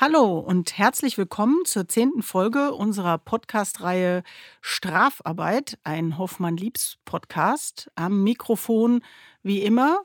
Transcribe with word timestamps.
Hallo 0.00 0.38
und 0.38 0.78
herzlich 0.78 1.18
willkommen 1.18 1.64
zur 1.64 1.88
zehnten 1.88 2.22
Folge 2.22 2.72
unserer 2.72 3.18
Podcast-Reihe 3.18 4.22
Strafarbeit, 4.60 5.76
ein 5.82 6.18
Hoffmann-Liebs-Podcast. 6.18 7.90
Am 7.96 8.22
Mikrofon 8.22 9.02
wie 9.42 9.60
immer 9.60 10.02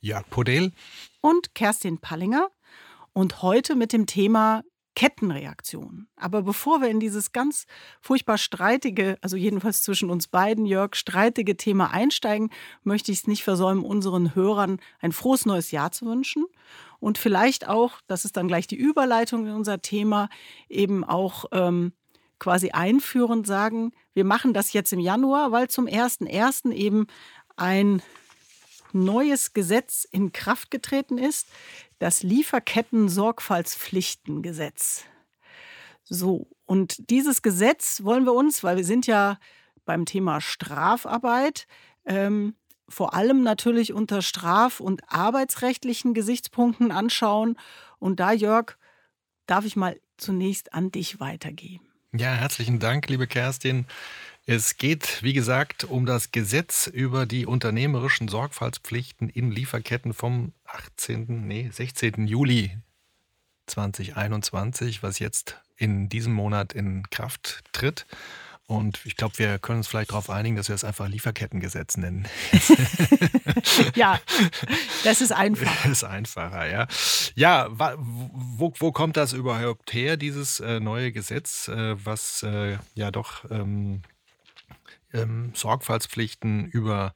Jörg 0.00 0.30
Podel 0.30 0.72
und 1.20 1.54
Kerstin 1.54 1.98
Pallinger. 1.98 2.48
Und 3.12 3.42
heute 3.42 3.76
mit 3.76 3.92
dem 3.92 4.06
Thema 4.06 4.62
Kettenreaktion. 4.94 6.06
Aber 6.16 6.42
bevor 6.42 6.80
wir 6.80 6.88
in 6.88 7.00
dieses 7.00 7.32
ganz 7.32 7.66
furchtbar 8.00 8.38
streitige, 8.38 9.16
also 9.20 9.36
jedenfalls 9.36 9.82
zwischen 9.82 10.10
uns 10.10 10.28
beiden, 10.28 10.66
Jörg, 10.66 10.94
streitige 10.94 11.56
Thema 11.56 11.90
einsteigen, 11.90 12.50
möchte 12.82 13.12
ich 13.12 13.18
es 13.18 13.26
nicht 13.26 13.42
versäumen, 13.42 13.84
unseren 13.84 14.34
Hörern 14.34 14.80
ein 15.00 15.12
frohes 15.12 15.46
neues 15.46 15.70
Jahr 15.70 15.92
zu 15.92 16.06
wünschen 16.06 16.44
und 17.00 17.18
vielleicht 17.18 17.68
auch, 17.68 18.00
das 18.06 18.24
ist 18.24 18.36
dann 18.36 18.48
gleich 18.48 18.66
die 18.66 18.76
Überleitung 18.76 19.46
in 19.46 19.54
unser 19.54 19.82
Thema, 19.82 20.28
eben 20.68 21.04
auch 21.04 21.46
ähm, 21.50 21.92
quasi 22.38 22.70
einführend 22.70 23.46
sagen, 23.46 23.92
wir 24.14 24.24
machen 24.24 24.52
das 24.52 24.72
jetzt 24.72 24.92
im 24.92 25.00
Januar, 25.00 25.52
weil 25.52 25.68
zum 25.68 25.86
1.1. 25.86 26.70
eben 26.72 27.06
ein 27.56 28.02
neues 28.92 29.52
Gesetz 29.52 30.04
in 30.04 30.32
Kraft 30.32 30.70
getreten 30.70 31.18
ist, 31.18 31.48
das 32.02 32.22
Lieferketten-Sorgfaltspflichtengesetz. 32.24 35.04
So, 36.02 36.48
und 36.66 37.08
dieses 37.10 37.42
Gesetz 37.42 38.02
wollen 38.02 38.24
wir 38.24 38.32
uns, 38.32 38.64
weil 38.64 38.76
wir 38.76 38.84
sind 38.84 39.06
ja 39.06 39.38
beim 39.84 40.04
Thema 40.04 40.40
Strafarbeit, 40.40 41.68
ähm, 42.04 42.56
vor 42.88 43.14
allem 43.14 43.44
natürlich 43.44 43.92
unter 43.92 44.20
straf- 44.20 44.80
und 44.80 45.12
arbeitsrechtlichen 45.12 46.12
Gesichtspunkten 46.12 46.90
anschauen. 46.90 47.56
Und 48.00 48.18
da, 48.18 48.32
Jörg, 48.32 48.76
darf 49.46 49.64
ich 49.64 49.76
mal 49.76 49.96
zunächst 50.16 50.74
an 50.74 50.90
dich 50.90 51.20
weitergeben. 51.20 51.86
Ja, 52.12 52.32
herzlichen 52.32 52.80
Dank, 52.80 53.08
liebe 53.10 53.28
Kerstin. 53.28 53.86
Es 54.44 54.76
geht, 54.76 55.22
wie 55.22 55.34
gesagt, 55.34 55.84
um 55.84 56.04
das 56.04 56.32
Gesetz 56.32 56.88
über 56.88 57.26
die 57.26 57.46
unternehmerischen 57.46 58.26
Sorgfaltspflichten 58.26 59.28
in 59.28 59.52
Lieferketten 59.52 60.14
vom 60.14 60.52
18., 60.64 61.46
nee, 61.46 61.70
16. 61.72 62.26
Juli 62.26 62.76
2021, 63.66 65.04
was 65.04 65.20
jetzt 65.20 65.60
in 65.76 66.08
diesem 66.08 66.32
Monat 66.32 66.72
in 66.72 67.08
Kraft 67.10 67.62
tritt. 67.72 68.04
Und 68.66 69.00
ich 69.04 69.16
glaube, 69.16 69.38
wir 69.38 69.58
können 69.58 69.78
uns 69.78 69.86
vielleicht 69.86 70.10
darauf 70.10 70.28
einigen, 70.28 70.56
dass 70.56 70.68
wir 70.68 70.74
es 70.74 70.82
einfach 70.82 71.06
Lieferkettengesetz 71.06 71.96
nennen. 71.96 72.26
ja, 73.94 74.18
das 75.04 75.20
ist 75.20 75.32
einfacher. 75.32 75.70
Das 75.82 75.98
ist 75.98 76.04
einfacher, 76.04 76.66
ja. 76.66 76.88
Ja, 77.36 77.68
wo, 77.70 78.72
wo 78.78 78.92
kommt 78.92 79.16
das 79.16 79.34
überhaupt 79.34 79.92
her, 79.92 80.16
dieses 80.16 80.58
äh, 80.58 80.80
neue 80.80 81.12
Gesetz, 81.12 81.68
äh, 81.68 81.94
was 82.04 82.42
äh, 82.42 82.78
ja 82.94 83.10
doch 83.10 83.44
ähm, 83.50 84.02
ähm, 85.12 85.52
Sorgfaltspflichten 85.54 86.66
über 86.66 87.14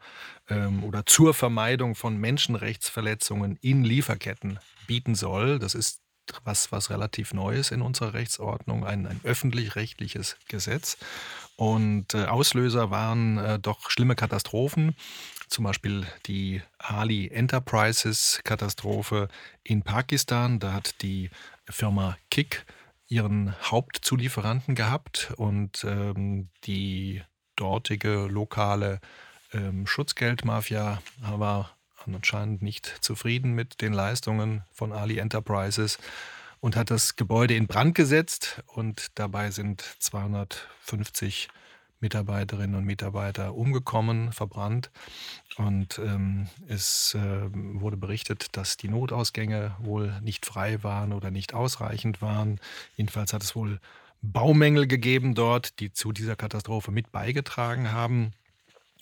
ähm, 0.48 0.84
oder 0.84 1.06
zur 1.06 1.34
Vermeidung 1.34 1.94
von 1.94 2.16
Menschenrechtsverletzungen 2.18 3.58
in 3.60 3.84
Lieferketten 3.84 4.58
bieten 4.86 5.14
soll? 5.14 5.58
Das 5.58 5.74
ist 5.74 6.00
was, 6.44 6.72
was 6.72 6.90
relativ 6.90 7.32
Neues 7.32 7.70
in 7.70 7.82
unserer 7.82 8.14
Rechtsordnung, 8.14 8.84
ein, 8.84 9.06
ein 9.06 9.20
öffentlich-rechtliches 9.24 10.36
Gesetz. 10.48 10.96
Und 11.56 12.14
äh, 12.14 12.24
Auslöser 12.24 12.90
waren 12.90 13.38
äh, 13.38 13.58
doch 13.58 13.90
schlimme 13.90 14.14
Katastrophen, 14.14 14.94
zum 15.48 15.64
Beispiel 15.64 16.06
die 16.26 16.62
Ali 16.78 17.28
Enterprises 17.28 18.40
Katastrophe 18.44 19.28
in 19.62 19.82
Pakistan. 19.82 20.58
Da 20.58 20.72
hat 20.72 21.02
die 21.02 21.30
Firma 21.68 22.18
Kik 22.30 22.66
ihren 23.08 23.54
Hauptzulieferanten 23.62 24.74
gehabt 24.74 25.32
und 25.36 25.84
ähm, 25.84 26.48
die 26.64 27.22
dortige 27.56 28.26
lokale 28.26 29.00
ähm, 29.52 29.86
Schutzgeldmafia 29.86 31.02
war 31.22 31.76
anscheinend 32.06 32.62
nicht 32.62 32.86
zufrieden 33.00 33.52
mit 33.54 33.80
den 33.80 33.92
Leistungen 33.92 34.62
von 34.72 34.92
Ali 34.92 35.18
Enterprises 35.18 35.98
und 36.60 36.76
hat 36.76 36.90
das 36.90 37.16
Gebäude 37.16 37.54
in 37.54 37.66
Brand 37.66 37.94
gesetzt 37.94 38.62
und 38.66 39.18
dabei 39.18 39.50
sind 39.50 39.82
250 39.98 41.48
Mitarbeiterinnen 42.00 42.76
und 42.76 42.84
Mitarbeiter 42.84 43.54
umgekommen, 43.54 44.32
verbrannt. 44.32 44.90
Und 45.56 45.98
ähm, 45.98 46.46
es 46.68 47.14
äh, 47.14 47.48
wurde 47.50 47.96
berichtet, 47.96 48.48
dass 48.56 48.76
die 48.76 48.88
Notausgänge 48.88 49.74
wohl 49.78 50.12
nicht 50.20 50.44
frei 50.44 50.82
waren 50.82 51.12
oder 51.12 51.30
nicht 51.30 51.54
ausreichend 51.54 52.20
waren. 52.20 52.60
Jedenfalls 52.96 53.32
hat 53.32 53.42
es 53.42 53.56
wohl 53.56 53.80
Baumängel 54.22 54.86
gegeben 54.86 55.34
dort, 55.34 55.78
die 55.80 55.92
zu 55.92 56.12
dieser 56.12 56.36
Katastrophe 56.36 56.90
mit 56.90 57.12
beigetragen 57.12 57.92
haben. 57.92 58.32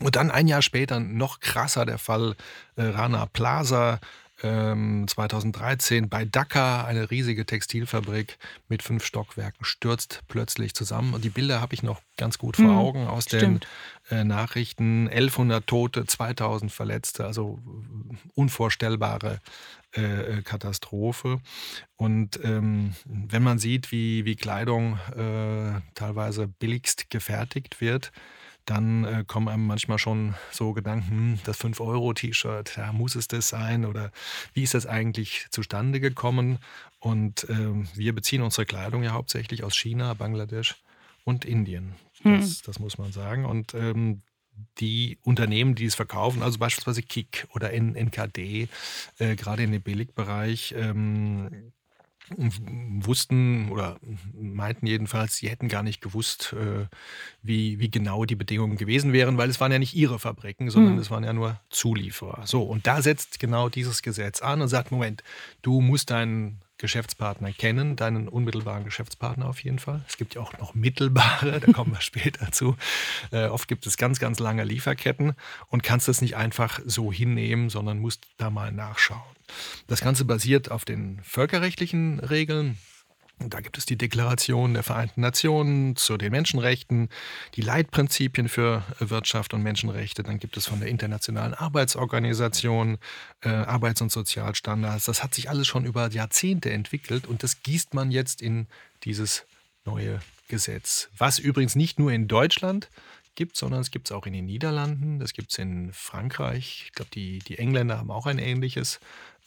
Und 0.00 0.16
dann 0.16 0.30
ein 0.30 0.48
Jahr 0.48 0.62
später 0.62 1.00
noch 1.00 1.41
krasser 1.41 1.86
der 1.86 1.98
Fall 1.98 2.36
äh, 2.76 2.82
Rana 2.82 3.26
Plaza. 3.26 4.00
2013 4.41 6.04
ähm, 6.04 6.08
bei 6.10 6.25
Dhaka, 6.25 6.84
eine 6.84 7.10
riesige 7.10 7.47
Textilfabrik 7.47 8.36
mit 8.69 8.82
fünf 8.82 9.04
Stockwerken, 9.04 9.64
stürzt 9.64 10.22
plötzlich 10.28 10.75
zusammen. 10.75 11.14
Und 11.14 11.25
die 11.25 11.31
Bilder 11.31 11.60
habe 11.60 11.72
ich 11.72 11.82
noch 11.82 12.02
ganz 12.16 12.36
gut 12.36 12.56
vor 12.56 12.66
hm, 12.66 12.76
Augen 12.76 13.06
aus 13.06 13.25
Stimmt. 13.25 13.66
den 14.10 14.19
äh, 14.19 14.25
Nachrichten. 14.25 15.08
1100 15.08 15.66
Tote, 15.66 16.04
2000 16.04 16.72
Verletzte, 16.72 17.25
also 17.25 17.60
unvorstellbare 18.34 19.41
äh, 19.94 20.43
Katastrophe. 20.43 21.41
Und 21.97 22.38
ähm, 22.43 22.94
wenn 23.05 23.43
man 23.43 23.59
sieht, 23.59 23.93
wie, 23.93 24.25
wie 24.25 24.37
Kleidung 24.37 24.99
äh, 25.16 25.81
teilweise 25.94 26.49
billigst 26.49 27.10
gefertigt 27.10 27.81
wird, 27.81 28.12
dann 28.65 29.05
äh, 29.05 29.25
kommen 29.27 29.49
einem 29.49 29.66
manchmal 29.66 29.99
schon 29.99 30.34
so 30.50 30.72
Gedanken, 30.72 31.10
hm, 31.10 31.38
das 31.44 31.60
5-Euro-T-Shirt, 31.60 32.77
ja, 32.77 32.93
muss 32.93 33.15
es 33.15 33.28
das 33.28 33.49
sein 33.49 33.84
oder 33.84 34.10
wie 34.55 34.62
ist 34.62 34.75
das 34.75 34.87
eigentlich 34.87 35.47
zustande 35.50 36.00
gekommen? 36.00 36.59
Und 36.99 37.44
äh, 37.50 37.75
wir 37.94 38.15
beziehen 38.15 38.43
unsere 38.43 38.65
Kleidung 38.65 39.03
ja 39.03 39.12
hauptsächlich 39.12 39.65
aus 39.65 39.76
China, 39.76 40.15
Bangladesch 40.15 40.76
und 41.25 41.44
Indien. 41.44 41.94
Hm. 42.22 42.41
Das, 42.41 42.49
hm. 42.49 42.56
das 42.65 42.78
muss 42.78 42.97
man 42.97 43.12
sagen. 43.12 43.44
Und 43.44 43.75
ähm, 43.75 44.22
die 44.78 45.19
Unternehmen, 45.22 45.75
die 45.75 45.84
es 45.84 45.94
verkaufen, 45.94 46.42
also 46.42 46.59
beispielsweise 46.59 47.03
Kik 47.03 47.47
oder 47.54 47.72
NKD, 47.72 48.69
äh, 49.19 49.37
gerade 49.37 49.62
in 49.62 49.72
dem 49.72 49.82
Billigbereich, 49.82 50.75
ähm, 50.76 51.72
wussten 52.28 53.70
oder 53.70 53.98
meinten 54.32 54.87
jedenfalls, 54.87 55.37
sie 55.37 55.50
hätten 55.50 55.69
gar 55.69 55.82
nicht 55.82 56.00
gewusst, 56.00 56.54
äh, 56.54 56.87
wie, 57.43 57.78
wie 57.78 57.91
genau 57.91 58.25
die 58.25 58.34
Bedingungen 58.34 58.76
gewesen 58.76 59.12
wären, 59.12 59.37
weil 59.37 59.50
es 59.50 59.60
waren 59.60 59.72
ja 59.72 59.78
nicht 59.78 59.94
ihre 59.94 60.19
Fabriken, 60.19 60.70
sondern 60.70 60.94
mhm. 60.94 61.00
es 61.00 61.10
waren 61.10 61.25
ja 61.25 61.34
nur 61.34 61.60
Zulieferer. 61.69 62.47
So, 62.47 62.62
und 62.62 62.87
da 62.87 63.03
setzt 63.03 63.41
genau 63.41 63.69
dieses 63.69 64.03
Gesetz 64.03 64.41
an 64.41 64.62
und 64.62 64.69
sagt, 64.69 64.91
Moment, 64.91 65.22
du 65.60 65.82
musst 65.82 66.10
deinen 66.10 66.63
Geschäftspartner 66.78 67.52
kennen, 67.52 67.96
deinen 67.96 68.28
unmittelbaren 68.28 68.84
Geschäftspartner 68.84 69.46
auf 69.46 69.62
jeden 69.62 69.78
Fall. 69.78 70.04
Es 70.08 70.16
gibt 70.16 70.34
ja 70.34 70.40
auch 70.40 70.58
noch 70.58 70.74
mittelbare, 70.74 71.60
da 71.60 71.72
kommen 71.72 71.92
wir 71.92 72.00
später 72.02 72.50
zu. 72.52 72.76
Äh, 73.30 73.46
oft 73.46 73.68
gibt 73.68 73.86
es 73.86 73.96
ganz, 73.96 74.18
ganz 74.18 74.38
lange 74.40 74.64
Lieferketten 74.64 75.34
und 75.68 75.82
kannst 75.82 76.08
das 76.08 76.20
nicht 76.20 76.36
einfach 76.36 76.80
so 76.84 77.12
hinnehmen, 77.12 77.70
sondern 77.70 77.98
musst 77.98 78.26
da 78.38 78.50
mal 78.50 78.72
nachschauen. 78.72 79.22
Das 79.86 80.00
Ganze 80.00 80.24
basiert 80.24 80.70
auf 80.70 80.84
den 80.84 81.20
völkerrechtlichen 81.22 82.18
Regeln. 82.18 82.78
Da 83.38 83.60
gibt 83.60 83.76
es 83.78 83.84
die 83.84 83.96
Deklaration 83.96 84.74
der 84.74 84.82
Vereinten 84.82 85.20
Nationen 85.20 85.96
zu 85.96 86.16
den 86.16 86.30
Menschenrechten, 86.30 87.08
die 87.54 87.62
Leitprinzipien 87.62 88.48
für 88.48 88.84
Wirtschaft 89.00 89.54
und 89.54 89.62
Menschenrechte. 89.62 90.22
Dann 90.22 90.38
gibt 90.38 90.56
es 90.56 90.66
von 90.66 90.80
der 90.80 90.88
Internationalen 90.88 91.52
Arbeitsorganisation 91.52 92.98
äh, 93.42 93.48
Arbeits- 93.48 94.00
und 94.00 94.12
Sozialstandards. 94.12 95.06
Das 95.06 95.22
hat 95.22 95.34
sich 95.34 95.50
alles 95.50 95.66
schon 95.66 95.84
über 95.84 96.08
Jahrzehnte 96.10 96.70
entwickelt 96.70 97.26
und 97.26 97.42
das 97.42 97.62
gießt 97.62 97.92
man 97.92 98.10
jetzt 98.10 98.40
in 98.40 98.66
dieses 99.02 99.44
neue 99.84 100.20
Gesetz. 100.48 101.08
Was 101.19 101.38
übrigens 101.38 101.75
nicht 101.75 101.98
nur 101.98 102.12
in 102.12 102.28
Deutschland 102.28 102.88
gibt, 103.34 103.56
sondern 103.56 103.80
es 103.80 103.90
gibt 103.90 104.08
es 104.08 104.12
auch 104.12 104.26
in 104.26 104.32
den 104.32 104.46
Niederlanden, 104.46 105.19
das 105.19 105.32
gibt 105.32 105.50
es 105.50 105.58
in 105.58 105.92
Frankreich. 105.92 106.84
Ich 106.87 106.92
glaube, 106.92 107.10
die, 107.12 107.40
die 107.40 107.58
Engländer 107.58 107.98
haben 107.98 108.10
auch 108.10 108.26
ein 108.26 108.38
ähnliches 108.38 109.00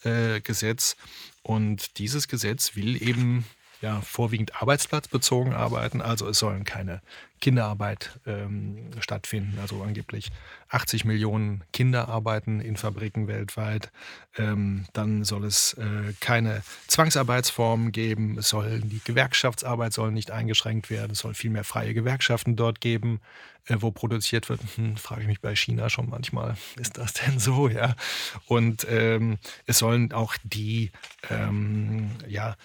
äh, 0.04 0.40
Gesetz. 0.40 0.96
Und 1.42 1.98
dieses 1.98 2.28
Gesetz 2.28 2.76
will 2.76 3.02
eben 3.02 3.44
ja, 3.80 4.00
vorwiegend 4.00 4.60
arbeitsplatzbezogen 4.60 5.52
arbeiten. 5.52 6.02
Also 6.02 6.28
es 6.28 6.38
sollen 6.38 6.64
keine 6.64 7.00
Kinderarbeit 7.40 8.18
ähm, 8.26 8.90
stattfinden. 9.00 9.58
Also 9.60 9.82
angeblich 9.82 10.30
80 10.70 11.04
Millionen 11.04 11.62
Kinder 11.72 12.08
arbeiten 12.08 12.60
in 12.60 12.76
Fabriken 12.76 13.28
weltweit. 13.28 13.90
Ähm, 14.36 14.86
dann 14.92 15.24
soll 15.24 15.44
es 15.44 15.74
äh, 15.74 16.12
keine 16.20 16.62
Zwangsarbeitsformen 16.88 17.92
geben. 17.92 18.36
Es 18.38 18.48
soll 18.48 18.80
die 18.80 19.00
Gewerkschaftsarbeit 19.04 19.92
soll 19.92 20.10
nicht 20.10 20.30
eingeschränkt 20.30 20.90
werden. 20.90 21.12
Es 21.12 21.20
soll 21.20 21.34
viel 21.34 21.50
mehr 21.50 21.64
freie 21.64 21.94
Gewerkschaften 21.94 22.56
dort 22.56 22.80
geben, 22.80 23.20
äh, 23.66 23.76
wo 23.78 23.92
produziert 23.92 24.48
wird. 24.48 24.60
Hm, 24.74 24.96
frage 24.96 25.22
ich 25.22 25.28
mich 25.28 25.40
bei 25.40 25.54
China 25.54 25.88
schon 25.88 26.08
manchmal, 26.08 26.56
ist 26.76 26.98
das 26.98 27.14
denn 27.14 27.38
so? 27.38 27.68
Ja. 27.68 27.94
Und 28.46 28.86
ähm, 28.90 29.38
es 29.66 29.78
sollen 29.78 30.12
auch 30.12 30.34
die 30.42 30.90
ähm, 31.30 32.10
ja 32.26 32.56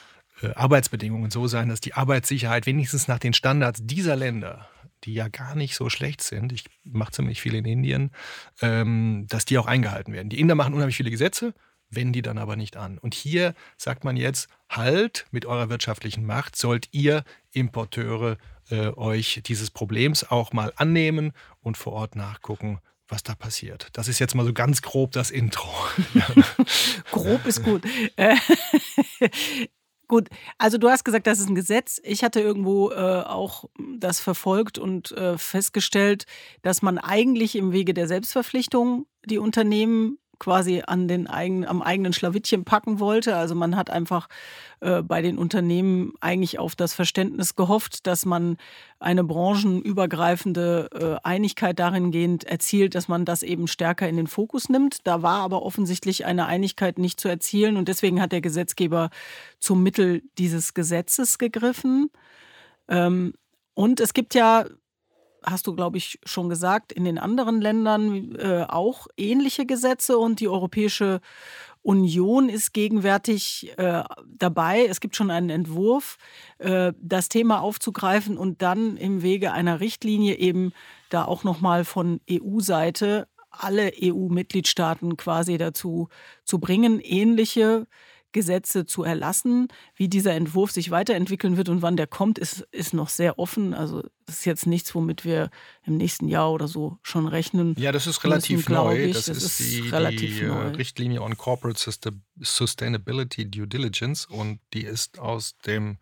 Arbeitsbedingungen 0.56 1.32
so 1.32 1.48
sein, 1.48 1.70
dass 1.70 1.82
die 1.82 1.94
Arbeitssicherheit 1.94 2.66
wenigstens 2.66 3.08
nach 3.08 3.20
den 3.20 3.34
Standards 3.34 3.82
dieser 3.84 4.16
Länder 4.16 4.68
die 5.04 5.14
ja 5.14 5.28
gar 5.28 5.56
nicht 5.56 5.76
so 5.76 5.90
schlecht 5.90 6.22
sind, 6.22 6.52
ich 6.52 6.66
mache 6.84 7.12
ziemlich 7.12 7.42
viel 7.42 7.56
in 7.56 7.66
Indien, 7.66 8.12
ähm, 8.62 9.26
dass 9.30 9.46
die 9.46 9.58
auch 9.58 9.66
eingehalten 9.66 10.14
werden. 10.14 10.30
Die 10.30 10.40
Inder 10.40 10.56
machen 10.56 10.74
unheimlich 10.74 10.98
viele 10.98 11.12
Gesetze, 11.12 11.54
wenden 11.90 12.14
die 12.14 12.22
dann 12.22 12.38
aber 12.38 12.56
nicht 12.56 12.78
an. 12.78 12.98
Und 12.98 13.14
hier 13.14 13.54
sagt 13.78 14.04
man 14.04 14.18
jetzt, 14.18 14.50
halt 14.70 15.28
mit 15.32 15.46
eurer 15.46 15.70
wirtschaftlichen 15.70 16.26
Macht, 16.26 16.56
sollt 16.56 16.88
ihr 16.92 17.24
Importeure 17.52 18.38
äh, 18.70 18.88
euch 18.96 19.42
dieses 19.46 19.70
Problems 19.70 20.24
auch 20.24 20.54
mal 20.54 20.74
annehmen 20.76 21.34
und 21.62 21.78
vor 21.78 21.94
Ort 21.94 22.16
nachgucken, 22.16 22.80
was 23.08 23.22
da 23.22 23.36
passiert. 23.36 23.90
Das 23.94 24.08
ist 24.08 24.20
jetzt 24.20 24.34
mal 24.34 24.46
so 24.46 24.54
ganz 24.54 24.82
grob 24.82 25.12
das 25.12 25.30
Intro. 25.30 25.70
grob 27.12 27.46
ist 27.46 27.64
gut. 27.64 27.84
Gut, 30.08 30.28
also 30.58 30.78
du 30.78 30.90
hast 30.90 31.06
gesagt, 31.06 31.28
das 31.28 31.40
ist 31.40 31.50
ein 31.50 31.56
Gesetz. 31.56 32.00
Ich 32.04 32.24
hatte 32.24 32.42
irgendwo 32.42 32.92
äh, 32.92 32.96
auch 32.96 33.66
das 33.98 34.20
verfolgt 34.20 34.78
und 34.78 35.12
äh, 35.14 35.38
festgestellt, 35.38 36.26
dass 36.62 36.82
man 36.82 36.98
eigentlich 36.98 37.56
im 37.56 37.72
Wege 37.72 37.94
der 37.94 38.08
Selbstverpflichtung 38.08 39.06
die 39.26 39.38
Unternehmen 39.38 40.18
quasi 40.40 40.84
an 40.86 41.08
den 41.08 41.28
eigenen, 41.28 41.66
am 41.66 41.82
eigenen 41.82 42.14
Schlawittchen 42.14 42.66
packen 42.66 43.00
wollte. 43.00 43.36
Also 43.36 43.56
man 43.56 43.76
hat 43.76 43.90
einfach 43.90 44.28
äh, 44.82 45.02
bei 45.02 45.22
den 45.22 45.38
Unternehmen 45.38 46.14
eigentlich 46.20 46.60
auf 46.60 46.76
das 46.76 46.94
Verständnis 46.94 47.56
gehofft, 47.56 48.08
dass 48.08 48.26
man 48.26 48.58
eine 49.00 49.24
branchenübergreifende 49.24 50.90
äh, 51.24 51.28
Einigkeit 51.28 51.78
gehend 51.78 52.44
erzielt, 52.44 52.96
dass 52.96 53.08
man 53.08 53.26
das 53.26 53.44
eben 53.44 53.68
stärker 53.68 54.08
in 54.10 54.18
den 54.18 54.28
Fokus 54.28 54.70
nimmt. 54.70 55.08
Da 55.08 55.22
war 55.22 55.42
aber 55.42 55.64
offensichtlich 55.64 56.26
eine 56.26 56.46
Einigkeit 56.46 56.98
nicht 56.98 57.20
zu 57.20 57.28
erzielen 57.28 57.78
und 57.78 57.88
deswegen 57.88 58.22
hat 58.22 58.32
der 58.32 58.42
Gesetzgeber 58.42 59.10
zum 59.60 59.84
Mittel 59.84 60.24
dieses 60.38 60.74
Gesetzes 60.74 61.38
gegriffen. 61.38 62.10
Ähm, 62.88 63.34
und 63.74 64.00
es 64.00 64.14
gibt 64.14 64.36
ja 64.36 64.66
hast 65.46 65.68
du, 65.68 65.76
glaube 65.76 65.98
ich, 65.98 66.20
schon 66.24 66.50
gesagt, 66.50 66.92
in 66.92 67.04
den 67.04 67.18
anderen 67.18 67.62
Ländern 67.62 68.36
äh, 68.36 68.66
auch 68.68 69.08
ähnliche 69.18 69.66
Gesetze 69.66 70.18
und 70.18 70.40
die 70.40 70.48
Europäische 70.48 71.22
Union 71.82 72.48
ist 72.48 72.74
gegenwärtig 72.74 73.74
äh, 73.78 74.04
dabei. 74.26 74.86
Es 74.86 75.02
gibt 75.02 75.16
schon 75.16 75.30
einen 75.30 75.50
Entwurf, 75.50 76.18
äh, 76.60 76.94
das 77.02 77.30
Thema 77.30 77.62
aufzugreifen 77.62 78.38
und 78.38 78.62
dann 78.62 78.96
im 78.96 79.22
Wege 79.22 79.52
einer 79.52 79.82
Richtlinie 79.82 80.36
eben 80.36 80.72
da 81.10 81.26
auch 81.26 81.44
nochmal 81.44 81.84
von 81.84 82.22
EU-Seite 82.32 83.28
alle 83.52 83.92
EU-Mitgliedstaaten 84.02 85.16
quasi 85.18 85.58
dazu 85.58 86.08
zu 86.44 86.60
bringen, 86.60 87.00
ähnliche 87.00 87.86
Gesetze 88.34 88.86
zu 88.86 89.04
erlassen. 89.04 89.70
Wie 89.96 90.10
dieser 90.10 90.34
Entwurf 90.34 90.72
sich 90.72 90.92
weiterentwickeln 90.92 91.56
wird 91.56 91.70
und 91.70 91.82
wann 91.82 91.96
der 91.96 92.08
kommt, 92.08 92.38
ist, 92.38 92.68
ist 92.72 92.94
noch 92.94 93.10
sehr 93.10 93.40
offen. 93.40 93.74
Also 93.74 94.04
das 94.26 94.40
ist 94.40 94.46
jetzt 94.46 94.68
nichts, 94.68 94.94
womit 94.94 95.24
wir 95.24 95.50
im 95.86 95.96
nächsten 95.96 96.28
Jahr 96.28 96.52
oder 96.52 96.68
so 96.68 96.98
schon 97.02 97.28
rechnen. 97.28 97.76
Ja, 97.78 97.92
das 97.92 98.08
ist 98.08 98.24
relativ 98.24 98.70
müssen, 98.70 98.74
neu. 98.74 99.14
Das, 99.14 99.26
das, 99.26 99.44
ist, 99.44 99.60
die, 99.60 99.82
die 99.82 100.40
äh, 100.42 100.48
neu. 100.48 100.68
Richtlinie 100.70 101.22
on 101.22 101.38
Corporate 101.38 101.80
Sustainability 102.40 103.50
Due 103.50 103.68
Diligence 103.68 104.26
und 104.26 104.60
die 104.74 104.84
ist 104.84 105.20
aus 105.20 105.58
dem 105.66 105.98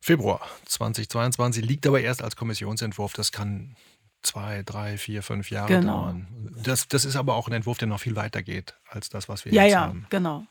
Februar 0.00 0.40
2022, 0.66 1.64
liegt 1.64 1.86
aber 1.86 2.00
erst 2.00 2.22
als 2.22 2.34
Kommissionsentwurf. 2.34 3.12
Das 3.12 3.30
kann 3.30 3.76
zwei, 4.22 4.62
drei, 4.62 4.98
vier, 4.98 5.22
fünf 5.22 5.50
Jahre 5.50 5.80
genau. 5.80 6.02
dauern. 6.02 6.26
Das, 6.62 6.88
das 6.88 7.04
ist 7.04 7.16
aber 7.16 7.34
auch 7.34 7.48
ein 7.48 7.52
Entwurf, 7.52 7.78
der 7.78 7.88
noch 7.88 8.00
viel 8.00 8.16
weiter 8.16 8.42
geht 8.42 8.74
als 8.88 9.08
das, 9.08 9.28
was 9.28 9.44
wir 9.44 9.52
ja, 9.52 9.64
jetzt 9.64 9.72
ja, 9.72 9.80
haben. 9.80 10.00
Ja, 10.02 10.18
genau. 10.18 10.46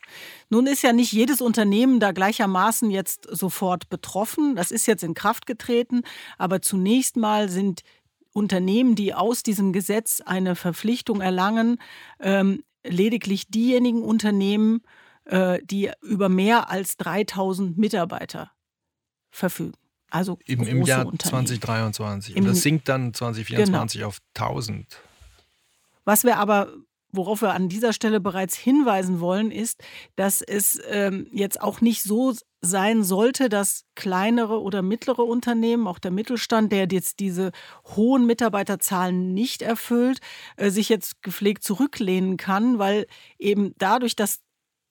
Nun 0.49 0.67
ist 0.67 0.81
ja 0.81 0.93
nicht 0.93 1.11
jedes 1.11 1.41
Unternehmen 1.41 1.99
da 1.99 2.11
gleichermaßen 2.11 2.91
jetzt 2.91 3.27
sofort 3.29 3.89
betroffen. 3.89 4.55
Das 4.55 4.71
ist 4.71 4.85
jetzt 4.87 5.03
in 5.03 5.13
Kraft 5.13 5.45
getreten. 5.45 6.01
Aber 6.37 6.61
zunächst 6.61 7.17
mal 7.17 7.49
sind 7.49 7.81
Unternehmen, 8.33 8.95
die 8.95 9.13
aus 9.13 9.43
diesem 9.43 9.73
Gesetz 9.73 10.21
eine 10.21 10.55
Verpflichtung 10.55 11.21
erlangen, 11.21 11.77
ähm, 12.19 12.63
lediglich 12.83 13.47
diejenigen 13.47 14.03
Unternehmen, 14.03 14.81
äh, 15.25 15.59
die 15.63 15.91
über 16.01 16.29
mehr 16.29 16.69
als 16.69 16.97
3000 16.97 17.77
Mitarbeiter 17.77 18.51
verfügen. 19.29 19.80
Also 20.11 20.37
Eben 20.45 20.67
im 20.67 20.83
Jahr 20.83 21.11
2023. 21.17 22.35
Und 22.35 22.45
das 22.45 22.61
sinkt 22.61 22.87
dann 22.89 23.13
2024 23.13 23.99
genau. 23.99 24.09
auf 24.09 24.17
1000. 24.35 25.01
Was 26.03 26.25
wir 26.25 26.37
aber, 26.37 26.73
worauf 27.11 27.41
wir 27.41 27.53
an 27.53 27.69
dieser 27.69 27.93
Stelle 27.93 28.19
bereits 28.19 28.55
hinweisen 28.55 29.21
wollen, 29.21 29.51
ist, 29.51 29.81
dass 30.17 30.41
es 30.41 30.79
ähm, 30.89 31.27
jetzt 31.31 31.61
auch 31.61 31.79
nicht 31.79 32.03
so 32.03 32.33
sein 32.59 33.03
sollte, 33.03 33.47
dass 33.47 33.85
kleinere 33.95 34.61
oder 34.61 34.81
mittlere 34.81 35.23
Unternehmen, 35.23 35.87
auch 35.87 35.97
der 35.97 36.11
Mittelstand, 36.11 36.71
der 36.73 36.87
jetzt 36.91 37.19
diese 37.19 37.51
hohen 37.95 38.27
Mitarbeiterzahlen 38.27 39.33
nicht 39.33 39.61
erfüllt, 39.61 40.19
äh, 40.57 40.69
sich 40.69 40.89
jetzt 40.89 41.23
gepflegt 41.23 41.63
zurücklehnen 41.63 42.35
kann, 42.35 42.79
weil 42.79 43.07
eben 43.39 43.73
dadurch, 43.77 44.15
dass 44.15 44.41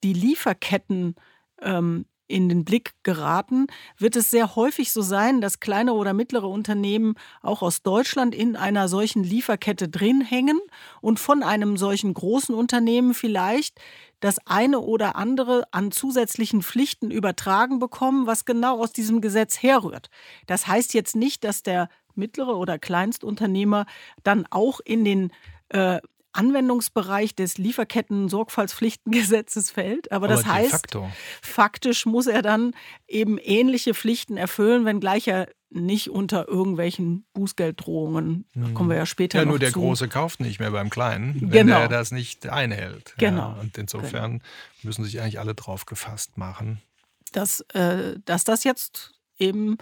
die 0.03 0.15
Lieferketten 0.15 1.15
ähm, 1.61 2.07
in 2.31 2.49
den 2.49 2.65
Blick 2.65 2.95
geraten, 3.03 3.67
wird 3.99 4.17
es 4.17 4.31
sehr 4.31 4.57
häufig 4.57 4.93
so 4.93 5.03
sein, 5.03 5.41
dass 5.41 5.61
kleinere 5.61 5.97
oder 5.97 6.15
mittlere 6.15 6.47
Unternehmen 6.47 7.15
auch 7.43 7.63
aus 7.63 7.83
Deutschland 7.83 8.35
in 8.35 8.57
einer 8.57 8.89
solchen 8.89 9.25
Lieferkette 9.25 9.89
drin 9.89 10.21
hängen 10.21 10.59
und 11.01 11.19
von 11.19 11.43
einem 11.43 11.77
solchen 11.77 12.15
großen 12.15 12.55
Unternehmen 12.55 13.15
vielleicht 13.15 13.79
das 14.21 14.39
eine 14.47 14.81
oder 14.81 15.17
andere 15.17 15.65
an 15.73 15.91
zusätzlichen 15.91 16.63
Pflichten 16.63 17.11
übertragen 17.11 17.79
bekommen, 17.79 18.27
was 18.27 18.45
genau 18.45 18.81
aus 18.81 18.93
diesem 18.93 19.21
Gesetz 19.21 19.63
herrührt. 19.63 20.11
Das 20.47 20.67
heißt 20.67 20.95
jetzt 20.95 21.17
nicht, 21.17 21.43
dass 21.43 21.63
der 21.63 21.89
mittlere 22.15 22.57
oder 22.57 22.79
Kleinstunternehmer 22.79 23.87
dann 24.23 24.47
auch 24.51 24.81
in 24.81 25.05
den 25.05 25.33
äh, 25.71 26.01
Anwendungsbereich 26.33 27.35
des 27.35 27.59
Lieferketten-Sorgfaltspflichtengesetzes 27.59 29.71
fällt. 29.71 30.11
Aber, 30.13 30.27
Aber 30.27 30.37
das 30.37 30.47
heißt, 30.47 30.71
facto. 30.71 31.11
faktisch 31.43 32.07
muss 32.07 32.27
er 32.27 32.41
dann 32.43 32.73
eben 33.09 33.39
ähnliche 33.39 33.95
Pflichten 33.95 34.37
erfüllen, 34.37 34.85
wenngleich 34.85 35.29
er 35.29 35.49
nicht 35.71 36.11
unter 36.11 36.49
irgendwelchen 36.49 37.25
Bußgelddrohungen, 37.33 38.45
da 38.55 38.67
hm. 38.67 38.75
kommen 38.75 38.91
wir 38.91 38.97
ja 38.97 39.07
später 39.07 39.39
Ja, 39.39 39.45
nur 39.45 39.61
der 39.61 39.73
zu. 39.73 39.79
Große 39.79 40.09
kauft 40.09 40.41
nicht 40.41 40.59
mehr 40.59 40.73
beim 40.73 40.91
Kleinen, 40.91 41.37
wenn 41.41 41.69
genau. 41.69 41.81
er 41.81 41.89
das 41.89 42.11
nicht 42.11 42.49
einhält. 42.49 43.15
Genau. 43.19 43.53
Ja, 43.53 43.61
und 43.61 43.79
insofern 43.79 44.39
genau. 44.39 44.45
müssen 44.83 45.05
sich 45.05 45.21
eigentlich 45.21 45.39
alle 45.39 45.55
drauf 45.55 45.87
gefasst 45.87 46.39
machen. 46.39 46.83
Dass, 47.33 47.61
äh, 47.73 48.19
dass 48.25 48.43
das 48.43 48.65
jetzt 48.65 49.13
eben 49.39 49.79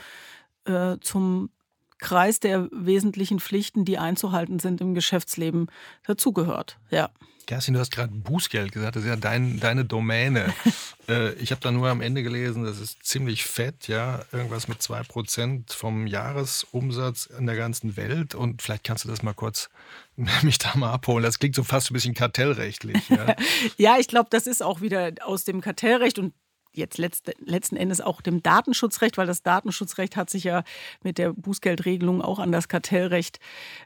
äh, 0.66 0.98
zum 1.00 1.48
Kreis 1.98 2.40
der 2.40 2.68
wesentlichen 2.72 3.40
Pflichten, 3.40 3.84
die 3.84 3.98
einzuhalten 3.98 4.58
sind 4.58 4.80
im 4.80 4.94
Geschäftsleben, 4.94 5.66
dazugehört. 6.06 6.78
Ja. 6.90 7.10
Kerstin, 7.48 7.72
du 7.72 7.80
hast 7.80 7.92
gerade 7.92 8.12
Bußgeld 8.12 8.72
gesagt, 8.72 8.96
das 8.96 9.04
ist 9.04 9.08
ja 9.08 9.16
dein, 9.16 9.58
deine 9.58 9.86
Domäne. 9.86 10.52
äh, 11.08 11.32
ich 11.34 11.50
habe 11.50 11.62
da 11.62 11.70
nur 11.70 11.88
am 11.88 12.02
Ende 12.02 12.22
gelesen, 12.22 12.62
das 12.62 12.78
ist 12.78 13.02
ziemlich 13.02 13.44
fett, 13.44 13.88
ja, 13.88 14.20
irgendwas 14.32 14.68
mit 14.68 14.80
2% 14.80 15.74
vom 15.74 16.06
Jahresumsatz 16.06 17.24
in 17.24 17.46
der 17.46 17.56
ganzen 17.56 17.96
Welt. 17.96 18.34
Und 18.34 18.60
vielleicht 18.60 18.84
kannst 18.84 19.04
du 19.04 19.08
das 19.08 19.22
mal 19.22 19.32
kurz 19.32 19.70
mich 20.42 20.58
da 20.58 20.76
mal 20.76 20.92
abholen. 20.92 21.24
Das 21.24 21.38
klingt 21.38 21.54
so 21.54 21.64
fast 21.64 21.90
ein 21.90 21.94
bisschen 21.94 22.12
kartellrechtlich. 22.12 23.08
Ja, 23.08 23.34
ja 23.78 23.98
ich 23.98 24.08
glaube, 24.08 24.28
das 24.30 24.46
ist 24.46 24.62
auch 24.62 24.82
wieder 24.82 25.12
aus 25.22 25.44
dem 25.44 25.62
Kartellrecht 25.62 26.18
und 26.18 26.34
jetzt 26.78 26.98
letzte, 26.98 27.32
letzten 27.40 27.76
Endes 27.76 28.00
auch 28.00 28.20
dem 28.20 28.42
Datenschutzrecht, 28.42 29.18
weil 29.18 29.26
das 29.26 29.42
Datenschutzrecht 29.42 30.16
hat 30.16 30.30
sich 30.30 30.44
ja 30.44 30.62
mit 31.02 31.18
der 31.18 31.32
Bußgeldregelung 31.32 32.22
auch 32.22 32.38
an 32.38 32.52
das 32.52 32.68
Kartellrecht 32.68 33.38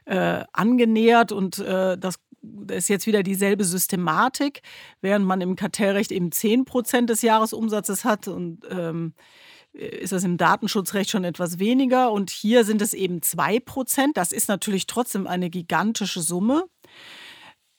äh, 0.05 0.43
angenähert 0.53 1.31
und 1.31 1.59
äh, 1.59 1.97
das 1.97 2.15
ist 2.69 2.89
jetzt 2.89 3.07
wieder 3.07 3.23
dieselbe 3.23 3.63
Systematik, 3.63 4.61
während 5.01 5.25
man 5.25 5.41
im 5.41 5.55
Kartellrecht 5.55 6.11
eben 6.11 6.31
10 6.31 6.65
Prozent 6.65 7.09
des 7.09 7.21
Jahresumsatzes 7.21 8.03
hat 8.03 8.27
und 8.27 8.59
ähm, 8.69 9.13
ist 9.73 10.11
das 10.11 10.23
im 10.23 10.37
Datenschutzrecht 10.37 11.09
schon 11.09 11.23
etwas 11.23 11.57
weniger 11.57 12.11
und 12.11 12.29
hier 12.29 12.63
sind 12.63 12.81
es 12.81 12.93
eben 12.93 13.21
2 13.21 13.59
Prozent. 13.59 14.17
Das 14.17 14.31
ist 14.31 14.47
natürlich 14.47 14.85
trotzdem 14.85 15.25
eine 15.25 15.49
gigantische 15.49 16.21
Summe. 16.21 16.65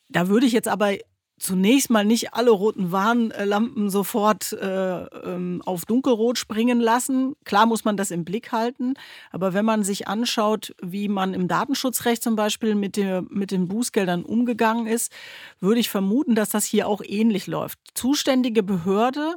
Da 0.09 0.28
würde 0.28 0.47
ich 0.47 0.52
jetzt 0.52 0.68
aber 0.68 0.94
zunächst 1.38 1.90
mal 1.90 2.04
nicht 2.04 2.34
alle 2.34 2.50
roten 2.50 2.92
Warnlampen 2.92 3.90
sofort 3.90 4.52
äh, 4.52 5.04
ähm, 5.04 5.62
auf 5.64 5.84
dunkelrot 5.84 6.38
springen 6.38 6.80
lassen. 6.80 7.34
Klar 7.44 7.66
muss 7.66 7.84
man 7.84 7.96
das 7.96 8.10
im 8.10 8.24
Blick 8.24 8.52
halten, 8.52 8.94
aber 9.32 9.52
wenn 9.52 9.64
man 9.64 9.82
sich 9.82 10.06
anschaut, 10.08 10.74
wie 10.80 11.08
man 11.08 11.34
im 11.34 11.48
Datenschutzrecht 11.48 12.22
zum 12.22 12.36
Beispiel 12.36 12.74
mit, 12.74 12.96
der, 12.96 13.22
mit 13.28 13.50
den 13.50 13.68
Bußgeldern 13.68 14.24
umgegangen 14.24 14.86
ist, 14.86 15.12
würde 15.60 15.80
ich 15.80 15.90
vermuten, 15.90 16.34
dass 16.34 16.50
das 16.50 16.64
hier 16.64 16.88
auch 16.88 17.02
ähnlich 17.04 17.46
läuft. 17.46 17.78
Zuständige 17.94 18.62
Behörde 18.62 19.34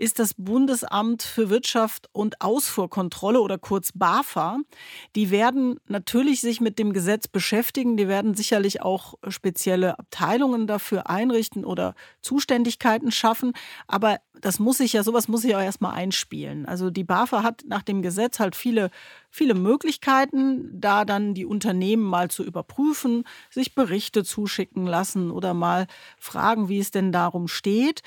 ist 0.00 0.18
das 0.18 0.32
Bundesamt 0.32 1.22
für 1.22 1.50
Wirtschaft 1.50 2.08
und 2.12 2.40
Ausfuhrkontrolle 2.40 3.40
oder 3.40 3.58
kurz 3.58 3.90
BAFA. 3.94 4.58
Die 5.14 5.30
werden 5.30 5.78
natürlich 5.88 6.40
sich 6.40 6.62
mit 6.62 6.78
dem 6.78 6.94
Gesetz 6.94 7.28
beschäftigen. 7.28 7.98
Die 7.98 8.08
werden 8.08 8.34
sicherlich 8.34 8.80
auch 8.80 9.14
spezielle 9.28 9.98
Abteilungen 9.98 10.66
dafür 10.66 11.10
einrichten 11.10 11.66
oder 11.66 11.94
Zuständigkeiten 12.22 13.12
schaffen. 13.12 13.52
Aber 13.86 14.16
das 14.40 14.58
muss 14.58 14.78
sich 14.78 14.94
ja, 14.94 15.02
sowas 15.02 15.28
muss 15.28 15.42
sich 15.42 15.54
auch 15.54 15.60
erstmal 15.60 15.92
einspielen. 15.92 16.64
Also 16.64 16.88
die 16.88 17.04
BAFA 17.04 17.42
hat 17.42 17.64
nach 17.66 17.82
dem 17.82 18.00
Gesetz 18.00 18.40
halt 18.40 18.56
viele 18.56 18.90
viele 19.30 19.54
Möglichkeiten, 19.54 20.80
da 20.80 21.04
dann 21.04 21.34
die 21.34 21.46
Unternehmen 21.46 22.02
mal 22.02 22.30
zu 22.30 22.44
überprüfen, 22.44 23.24
sich 23.48 23.74
Berichte 23.74 24.24
zuschicken 24.24 24.86
lassen 24.86 25.30
oder 25.30 25.54
mal 25.54 25.86
fragen, 26.18 26.68
wie 26.68 26.80
es 26.80 26.90
denn 26.90 27.12
darum 27.12 27.46
steht. 27.46 28.02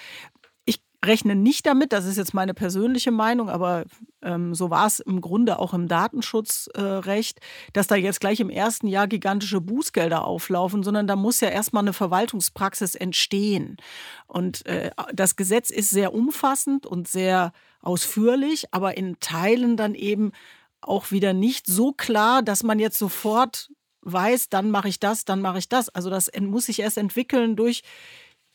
Ich 1.04 1.10
rechne 1.10 1.36
nicht 1.36 1.66
damit, 1.66 1.92
das 1.92 2.06
ist 2.06 2.18
jetzt 2.18 2.34
meine 2.34 2.54
persönliche 2.54 3.12
Meinung, 3.12 3.50
aber 3.50 3.84
ähm, 4.22 4.56
so 4.56 4.70
war 4.70 4.88
es 4.88 5.00
im 5.00 5.20
Grunde 5.22 5.60
auch 5.60 5.74
im 5.74 5.88
Datenschutzrecht, 5.88 7.38
äh, 7.38 7.42
dass 7.74 7.88
da 7.88 7.96
jetzt 7.96 8.22
gleich 8.22 8.40
im 8.40 8.50
ersten 8.50 8.88
Jahr 8.88 9.08
gigantische 9.08 9.60
Bußgelder 9.60 10.26
auflaufen, 10.26 10.82
sondern 10.82 11.06
da 11.06 11.16
muss 11.16 11.42
ja 11.42 11.50
erstmal 11.50 11.84
eine 11.84 11.94
Verwaltungspraxis 11.94 12.96
entstehen. 12.96 13.78
Und 14.28 14.66
äh, 14.66 14.92
das 15.14 15.36
Gesetz 15.36 15.70
ist 15.70 15.90
sehr 15.90 16.14
umfassend 16.14 16.86
und 16.86 17.08
sehr 17.08 17.52
ausführlich, 17.82 18.68
aber 18.72 18.96
in 18.96 19.20
Teilen 19.20 19.76
dann 19.76 19.96
eben 19.96 20.32
auch 20.80 21.12
wieder 21.12 21.34
nicht 21.34 21.68
so 21.68 21.92
klar, 21.92 22.42
dass 22.42 22.64
man 22.64 22.80
jetzt 22.80 22.98
sofort 22.98 23.70
weiß, 24.02 24.50
dann 24.50 24.72
mache 24.72 24.90
ich 24.90 25.00
das, 25.00 25.26
dann 25.26 25.42
mache 25.42 25.60
ich 25.60 25.70
das. 25.70 25.90
Also 25.90 26.10
das 26.10 26.30
muss 26.40 26.66
sich 26.66 26.80
erst 26.80 26.98
entwickeln 26.98 27.56
durch 27.56 27.84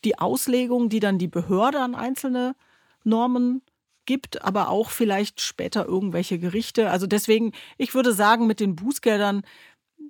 die 0.03 0.17
Auslegung, 0.19 0.89
die 0.89 0.99
dann 0.99 1.17
die 1.17 1.27
Behörde 1.27 1.79
an 1.79 1.95
einzelne 1.95 2.55
Normen 3.03 3.61
gibt, 4.05 4.41
aber 4.43 4.69
auch 4.69 4.89
vielleicht 4.89 5.41
später 5.41 5.85
irgendwelche 5.85 6.39
Gerichte. 6.39 6.89
Also 6.89 7.05
deswegen, 7.05 7.51
ich 7.77 7.93
würde 7.93 8.13
sagen, 8.13 8.47
mit 8.47 8.59
den 8.59 8.75
Bußgeldern, 8.75 9.43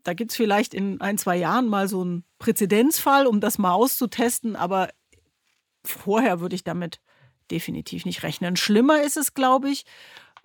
da 0.03 0.13
gibt 0.13 0.31
es 0.31 0.37
vielleicht 0.37 0.73
in 0.73 1.01
ein, 1.01 1.17
zwei 1.17 1.35
Jahren 1.37 1.67
mal 1.67 1.87
so 1.87 2.01
einen 2.01 2.23
Präzedenzfall, 2.37 3.27
um 3.27 3.41
das 3.41 3.57
mal 3.57 3.73
auszutesten, 3.73 4.55
aber 4.55 4.89
vorher 5.83 6.39
würde 6.39 6.55
ich 6.55 6.63
damit 6.63 7.01
definitiv 7.51 8.05
nicht 8.05 8.23
rechnen. 8.23 8.55
Schlimmer 8.55 9.01
ist 9.01 9.17
es, 9.17 9.33
glaube 9.33 9.69
ich, 9.69 9.85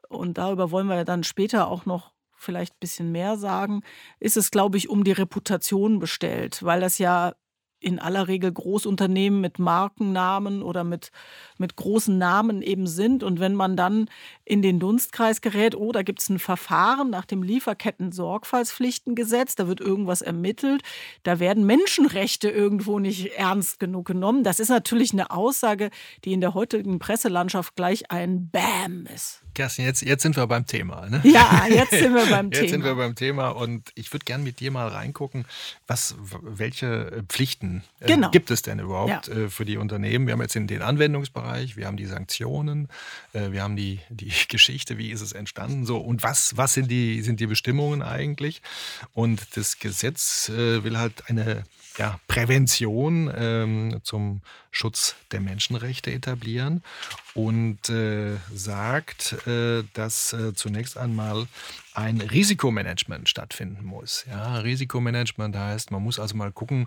und 0.08 0.38
darüber 0.38 0.70
wollen 0.70 0.88
wir 0.88 0.96
ja 0.96 1.04
dann 1.04 1.24
später 1.24 1.68
auch 1.68 1.86
noch 1.86 2.12
vielleicht 2.36 2.74
ein 2.74 2.80
bisschen 2.80 3.12
mehr 3.12 3.36
sagen, 3.36 3.82
ist 4.20 4.36
es, 4.36 4.50
glaube 4.50 4.76
ich, 4.76 4.88
um 4.88 5.04
die 5.04 5.12
Reputation 5.12 5.98
bestellt, 5.98 6.62
weil 6.62 6.80
das 6.80 6.98
ja 6.98 7.34
in 7.84 7.98
aller 7.98 8.28
Regel 8.28 8.50
Großunternehmen 8.50 9.42
mit 9.42 9.58
Markennamen 9.58 10.62
oder 10.62 10.84
mit, 10.84 11.12
mit 11.58 11.76
großen 11.76 12.16
Namen 12.16 12.62
eben 12.62 12.86
sind. 12.86 13.22
Und 13.22 13.40
wenn 13.40 13.54
man 13.54 13.76
dann 13.76 14.08
in 14.46 14.62
den 14.62 14.80
Dunstkreis 14.80 15.42
gerät, 15.42 15.74
oh, 15.74 15.92
da 15.92 16.02
gibt 16.02 16.22
es 16.22 16.30
ein 16.30 16.38
Verfahren 16.38 17.10
nach 17.10 17.26
dem 17.26 17.42
Lieferketten-Sorgfaltspflichtengesetz, 17.42 19.54
da 19.54 19.68
wird 19.68 19.80
irgendwas 19.80 20.22
ermittelt, 20.22 20.82
da 21.24 21.40
werden 21.40 21.66
Menschenrechte 21.66 22.48
irgendwo 22.48 22.98
nicht 22.98 23.32
ernst 23.36 23.78
genug 23.78 24.06
genommen. 24.06 24.44
Das 24.44 24.60
ist 24.60 24.70
natürlich 24.70 25.12
eine 25.12 25.30
Aussage, 25.30 25.90
die 26.24 26.32
in 26.32 26.40
der 26.40 26.54
heutigen 26.54 26.98
Presselandschaft 26.98 27.76
gleich 27.76 28.10
ein 28.10 28.48
Bam 28.48 29.04
ist. 29.14 29.42
Kerstin, 29.54 29.84
jetzt, 29.84 30.02
jetzt 30.02 30.22
sind 30.22 30.36
wir 30.36 30.46
beim 30.46 30.66
Thema. 30.66 31.08
Ne? 31.08 31.20
Ja, 31.24 31.66
jetzt 31.68 31.90
sind 31.90 32.14
wir 32.14 32.26
beim 32.26 32.46
jetzt 32.46 32.54
Thema. 32.54 32.62
Jetzt 32.62 32.70
sind 32.70 32.84
wir 32.84 32.94
beim 32.94 33.14
Thema 33.14 33.48
und 33.50 33.92
ich 33.94 34.12
würde 34.12 34.24
gerne 34.24 34.42
mit 34.42 34.60
dir 34.60 34.70
mal 34.70 34.88
reingucken, 34.88 35.44
was, 35.86 36.16
welche 36.42 37.24
Pflichten 37.28 37.73
äh, 38.00 38.06
genau. 38.06 38.30
gibt 38.30 38.50
es 38.50 38.62
denn 38.62 38.78
überhaupt 38.78 39.28
ja. 39.28 39.34
äh, 39.34 39.48
für 39.50 39.64
die 39.64 39.76
Unternehmen? 39.76 40.26
Wir 40.26 40.32
haben 40.32 40.42
jetzt 40.42 40.54
den, 40.54 40.66
den 40.66 40.82
Anwendungsbereich, 40.82 41.76
wir 41.76 41.86
haben 41.86 41.96
die 41.96 42.06
Sanktionen, 42.06 42.88
äh, 43.32 43.52
wir 43.52 43.62
haben 43.62 43.76
die, 43.76 44.00
die 44.08 44.32
Geschichte, 44.48 44.98
wie 44.98 45.10
ist 45.10 45.20
es 45.20 45.32
entstanden 45.32 45.86
so 45.86 45.98
und 45.98 46.22
was, 46.22 46.56
was 46.56 46.74
sind, 46.74 46.90
die, 46.90 47.22
sind 47.22 47.40
die 47.40 47.46
Bestimmungen 47.46 48.02
eigentlich? 48.02 48.62
Und 49.12 49.56
das 49.56 49.78
Gesetz 49.78 50.48
äh, 50.48 50.84
will 50.84 50.98
halt 50.98 51.28
eine 51.28 51.64
ja, 51.98 52.18
Prävention 52.26 53.32
ähm, 53.36 54.00
zum 54.02 54.40
Schutz 54.70 55.14
der 55.30 55.40
Menschenrechte 55.40 56.12
etablieren 56.12 56.82
und 57.34 57.90
äh, 57.90 58.36
sagt, 58.54 59.46
äh, 59.46 59.82
dass 59.92 60.32
äh, 60.32 60.54
zunächst 60.54 60.96
einmal 60.96 61.46
ein 61.94 62.20
Risikomanagement 62.20 63.28
stattfinden 63.28 63.84
muss. 63.84 64.24
Ja, 64.28 64.58
Risikomanagement 64.58 65.56
heißt, 65.56 65.90
man 65.90 66.02
muss 66.02 66.18
also 66.18 66.36
mal 66.36 66.52
gucken, 66.52 66.86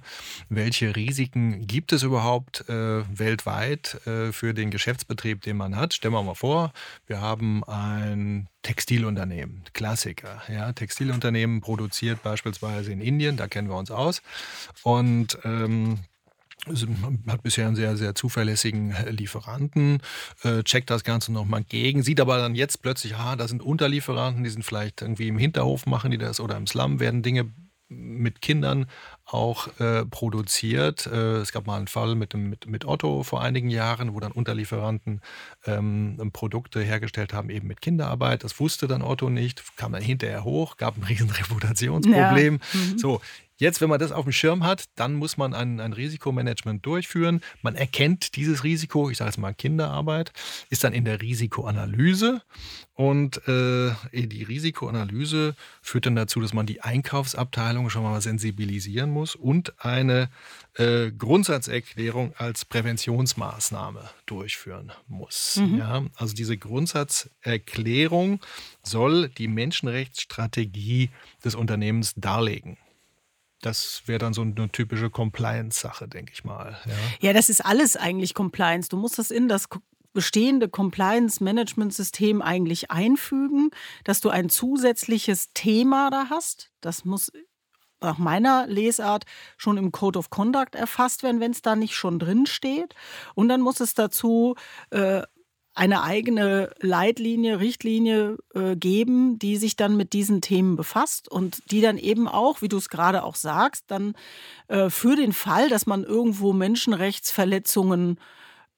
welche 0.50 0.96
Risiken 0.96 1.66
gibt 1.66 1.94
es 1.94 2.04
überhaupt 2.04 2.68
äh, 2.70 3.04
weltweit 3.18 4.06
äh, 4.06 4.32
für 4.32 4.54
den 4.54 4.70
Geschäftsbetrieb, 4.70 5.42
den 5.42 5.58
man 5.58 5.76
hat. 5.76 5.94
Stellen 5.94 6.14
wir 6.14 6.24
mal 6.24 6.36
vor, 6.36 6.74
wir 7.08 7.22
haben 7.22 7.64
ein 7.66 8.48
Textilunternehmen, 8.64 9.64
Klassiker. 9.74 10.42
Ja, 10.50 10.74
Textilunternehmen 10.74 11.62
produziert 11.62 12.22
beispielsweise 12.22 12.92
in 12.92 13.00
Indien, 13.00 13.38
da 13.38 13.48
kennen 13.48 13.70
wir 13.70 13.78
uns 13.78 13.92
aus. 13.92 14.22
Und 14.84 15.38
ähm, 15.46 16.00
hat 17.28 17.44
bisher 17.44 17.68
einen 17.68 17.76
sehr, 17.76 17.96
sehr 17.98 18.16
zuverlässigen 18.16 18.92
äh, 18.92 19.12
Lieferanten, 19.12 20.02
äh, 20.44 20.64
checkt 20.64 20.90
das 20.90 21.04
Ganze 21.04 21.32
nochmal 21.32 21.64
gegen, 21.64 22.04
sieht 22.04 22.20
aber 22.20 22.38
dann 22.38 22.56
jetzt 22.56 22.82
plötzlich, 22.82 23.16
ah, 23.16 23.36
da 23.36 23.48
sind 23.48 23.62
Unterlieferanten, 23.62 24.44
die 24.44 24.50
sind 24.50 24.64
vielleicht 24.64 25.02
irgendwie 25.02 25.28
im 25.28 25.38
Hinterhof 25.38 25.86
machen 25.86 26.12
die 26.12 26.18
das 26.18 26.40
oder 26.40 26.58
im 26.58 26.68
Slum 26.68 27.00
werden 27.00 27.24
Dinge 27.24 27.52
mit 27.90 28.42
Kindern 28.42 28.88
auch 29.26 29.68
äh, 29.80 30.06
produziert. 30.06 31.08
Äh, 31.08 31.38
es 31.38 31.52
gab 31.52 31.68
mal 31.68 31.78
einen 31.78 31.88
Fall 31.88 32.16
mit, 32.16 32.34
dem, 32.34 32.50
mit, 32.50 32.68
mit 32.68 32.86
Otto 32.86 33.24
vor 33.24 33.42
einigen 33.42 33.70
Jahren, 33.70 34.14
wo 34.14 34.20
dann 34.20 34.32
Unterlieferanten 34.32 35.22
ähm, 35.66 36.32
Produkte 36.34 36.82
hergestellt 36.82 37.34
haben, 37.34 37.50
eben 37.50 37.68
mit 37.68 37.82
Kinderarbeit. 37.82 38.44
Das 38.44 38.60
wusste 38.60 38.88
dann 38.88 39.02
Otto 39.02 39.30
nicht, 39.30 39.64
kam 39.78 39.94
dann 39.94 40.02
hinterher 40.02 40.44
hoch, 40.44 40.78
gab 40.78 40.98
ein 40.98 41.04
riesen 41.04 41.30
Reputationsproblem. 41.30 42.60
Ja. 42.74 42.80
Mhm. 42.80 42.98
So, 42.98 43.22
Jetzt, 43.60 43.82
wenn 43.82 43.90
man 43.90 44.00
das 44.00 44.12
auf 44.12 44.26
dem 44.26 44.32
Schirm 44.32 44.64
hat, 44.64 44.86
dann 44.96 45.16
muss 45.16 45.36
man 45.38 45.54
ein, 45.56 45.80
ein 45.80 45.94
Risikomanagement 45.94 46.86
durchführen. 46.86 47.42
Man 47.64 47.76
erkennt 47.76 48.36
dieses 48.36 48.64
Risiko, 48.64 49.10
ich 49.10 49.18
sage 49.18 49.30
jetzt 49.30 49.38
mal 49.38 49.54
Kinderarbeit, 49.54 50.32
ist 50.70 50.84
dann 50.84 50.94
in 50.94 51.06
der 51.06 51.22
Risikoanalyse. 51.22 52.44
Und 52.94 53.48
äh, 53.48 53.92
die 54.14 54.44
Risikoanalyse 54.44 55.56
führt 55.82 56.06
dann 56.06 56.16
dazu, 56.16 56.40
dass 56.40 56.54
man 56.54 56.66
die 56.66 56.82
Einkaufsabteilung 56.82 57.90
schon 57.90 58.04
mal 58.04 58.22
sensibilisieren 58.22 59.10
muss 59.12 59.36
und 59.36 59.84
eine 59.84 60.30
äh, 60.76 61.12
Grundsatzerklärung 61.12 62.34
als 62.38 62.66
Präventionsmaßnahme 62.66 64.02
durchführen 64.26 64.92
muss. 65.08 65.58
Mhm. 65.58 65.78
Ja, 65.78 66.06
also 66.16 66.36
diese 66.36 66.58
Grundsatzerklärung 66.58 68.40
soll 68.84 69.30
die 69.30 69.48
Menschenrechtsstrategie 69.48 71.10
des 71.44 71.56
Unternehmens 71.56 72.14
darlegen. 72.16 72.78
Das 73.62 74.04
wäre 74.06 74.20
dann 74.20 74.34
so 74.34 74.42
eine 74.42 74.70
typische 74.72 75.10
Compliance-Sache, 75.10 76.08
denke 76.08 76.32
ich 76.34 76.44
mal. 76.44 76.78
Ja. 76.86 76.94
ja, 77.28 77.34
das 77.34 77.50
ist 77.50 77.66
alles 77.66 77.98
eigentlich 77.98 78.34
Compliance. 78.34 78.90
Du 78.90 78.98
musst 78.98 79.18
das 79.18 79.32
in 79.32 79.48
das 79.48 79.68
bestehende 80.14 80.70
Compliance-Management-System 80.70 82.42
eigentlich 82.42 82.92
einfügen, 82.92 83.72
dass 84.04 84.22
du 84.22 84.30
ein 84.30 84.50
zusätzliches 84.50 85.54
Thema 85.54 86.10
da 86.10 86.28
hast. 86.30 86.72
Das 86.82 87.06
muss 87.06 87.32
nach 88.02 88.18
meiner 88.18 88.68
Lesart 88.68 89.26
schon 89.58 89.78
im 89.78 89.92
Code 89.92 90.20
of 90.20 90.30
Conduct 90.30 90.76
erfasst 90.76 91.24
werden, 91.24 91.40
wenn 91.40 91.52
es 91.52 91.62
da 91.62 91.76
nicht 91.76 91.96
schon 91.96 92.20
drin 92.20 92.46
steht. 92.46 92.96
Und 93.36 93.50
dann 93.50 93.62
muss 93.62 93.80
es 93.80 93.94
dazu 93.94 94.56
äh, 94.92 95.24
eine 95.78 96.02
eigene 96.02 96.72
Leitlinie, 96.80 97.60
Richtlinie 97.60 98.38
äh, 98.56 98.76
geben, 98.76 99.38
die 99.38 99.58
sich 99.58 99.76
dann 99.76 99.96
mit 99.96 100.12
diesen 100.14 100.42
Themen 100.42 100.76
befasst 100.76 101.30
und 101.30 101.72
die 101.72 101.82
dann 101.82 102.00
eben 102.00 102.28
auch, 102.28 102.64
wie 102.64 102.68
du 102.68 102.78
es 102.78 102.90
gerade 102.90 103.24
auch 103.24 103.36
sagst, 103.36 103.86
dann 103.88 104.16
äh, 104.70 104.90
für 104.90 105.16
den 105.16 105.34
Fall, 105.34 105.70
dass 105.70 105.86
man 105.86 106.04
irgendwo 106.04 106.52
Menschenrechtsverletzungen 106.52 108.20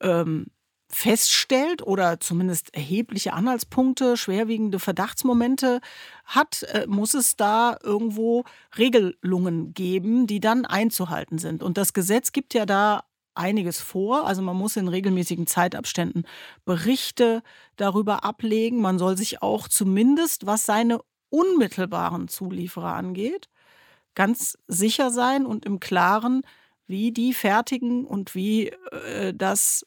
ähm, 0.01 0.47
feststellt 0.89 1.83
oder 1.83 2.19
zumindest 2.19 2.75
erhebliche 2.75 3.31
Anhaltspunkte, 3.31 4.17
schwerwiegende 4.17 4.79
Verdachtsmomente 4.79 5.79
hat, 6.25 6.63
äh, 6.63 6.85
muss 6.85 7.13
es 7.13 7.37
da 7.37 7.77
irgendwo 7.81 8.43
Regelungen 8.77 9.73
geben, 9.73 10.27
die 10.27 10.41
dann 10.41 10.65
einzuhalten 10.65 11.37
sind. 11.37 11.63
Und 11.63 11.77
das 11.77 11.93
Gesetz 11.93 12.33
gibt 12.33 12.53
ja 12.53 12.65
da 12.65 13.05
einiges 13.35 13.81
vor. 13.81 14.25
Also 14.27 14.41
man 14.41 14.55
muss 14.55 14.75
in 14.77 14.87
regelmäßigen 14.87 15.47
Zeitabständen 15.47 16.25
Berichte 16.65 17.41
darüber 17.75 18.23
ablegen. 18.23 18.81
Man 18.81 18.99
soll 18.99 19.17
sich 19.17 19.41
auch 19.41 19.67
zumindest, 19.67 20.45
was 20.45 20.65
seine 20.65 20.99
unmittelbaren 21.29 22.27
Zulieferer 22.27 22.93
angeht, 22.95 23.49
ganz 24.15 24.57
sicher 24.67 25.11
sein 25.11 25.45
und 25.45 25.65
im 25.65 25.79
Klaren, 25.79 26.41
wie 26.87 27.11
die 27.11 27.33
fertigen 27.33 28.05
und 28.05 28.35
wie 28.35 28.69
äh, 28.69 29.33
das 29.33 29.85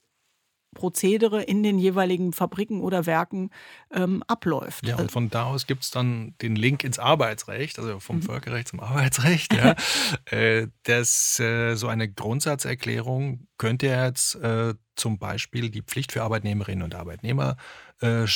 Prozedere 0.75 1.43
in 1.43 1.62
den 1.62 1.79
jeweiligen 1.79 2.33
Fabriken 2.33 2.81
oder 2.81 3.07
Werken 3.07 3.50
ähm, 3.93 4.23
abläuft. 4.26 4.87
Ja, 4.87 4.97
und 4.97 5.11
von 5.12 5.29
da 5.29 5.45
aus 5.45 5.67
gibt 5.67 5.83
es 5.83 5.91
dann 5.91 6.35
den 6.41 6.57
Link 6.57 6.85
ins 6.85 6.99
Arbeitsrecht, 6.99 7.79
also 7.79 8.00
vom 8.00 8.17
mhm. 8.17 8.23
Völkerrecht 8.23 8.69
zum 8.69 8.81
Arbeitsrecht. 8.81 9.52
Ja. 9.55 9.75
äh, 10.37 10.69
das, 10.85 11.38
äh, 11.41 11.75
so 11.75 11.88
eine 11.88 12.11
Grundsatzerklärung 12.11 13.47
könnte 13.59 13.87
jetzt 13.87 14.35
äh, 14.37 14.75
zum 14.97 15.19
Beispiel 15.19 15.71
die 15.71 15.83
Pflicht 15.83 16.12
für 16.12 16.23
Arbeitnehmerinnen 16.23 16.83
und 16.83 16.95
Arbeitnehmer 16.95 17.57
äh, 18.00 18.26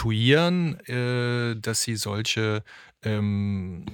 statuieren, 0.00 0.80
äh, 0.88 1.56
dass 1.60 1.82
sie 1.82 1.96
solche 1.96 2.62
ähm, 3.02 3.84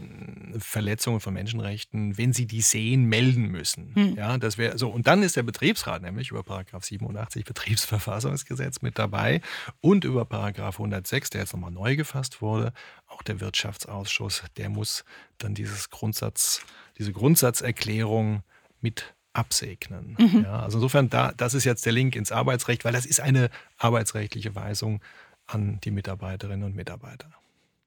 Verletzungen 0.59 1.21
von 1.21 1.35
Menschenrechten, 1.35 2.17
wenn 2.17 2.33
sie 2.33 2.47
die 2.47 2.61
sehen, 2.61 3.05
melden 3.05 3.49
müssen. 3.49 3.93
Hm. 3.95 4.15
Ja, 4.17 4.39
das 4.39 4.57
wäre 4.57 4.79
so. 4.79 4.89
Und 4.89 5.07
dann 5.07 5.23
ist 5.23 5.37
der 5.37 5.43
Betriebsrat 5.43 6.03
nämlich 6.03 6.31
über 6.31 6.43
Paragraph 6.43 6.85
87 6.85 7.45
Betriebsverfassungsgesetz 7.45 8.83
mit 8.83 8.99
dabei 8.99 9.41
und 9.81 10.05
über 10.05 10.25
Paragraph 10.25 10.77
106, 10.77 11.31
der 11.31 11.43
jetzt 11.43 11.53
nochmal 11.53 11.71
neu 11.73 11.97
gefasst 11.97 12.41
wurde, 12.41 12.73
auch 13.07 13.23
der 13.23 13.41
Wirtschaftsausschuss, 13.41 14.45
der 14.57 14.69
muss 14.69 15.05
dann 15.39 15.55
dieses 15.55 15.91
Grundsatz, 15.91 16.63
diese 16.99 17.13
Grundsatzerklärung 17.13 18.43
mit 18.81 19.15
absegnen. 19.33 20.17
Mhm. 20.19 20.45
Ja, 20.45 20.61
also 20.61 20.79
insofern, 20.79 21.11
da, 21.11 21.33
das 21.37 21.55
ist 21.55 21.65
jetzt 21.65 21.85
der 21.85 21.93
Link 21.93 22.17
ins 22.17 22.33
Arbeitsrecht, 22.33 22.85
weil 22.85 22.93
das 22.93 23.07
ist 23.07 23.21
eine 23.21 23.51
arbeitsrechtliche 23.77 24.55
Weisung 24.55 25.01
an 25.47 25.79
die 25.85 25.91
Mitarbeiterinnen 25.91 26.65
und 26.65 26.75
Mitarbeiter. 26.75 27.31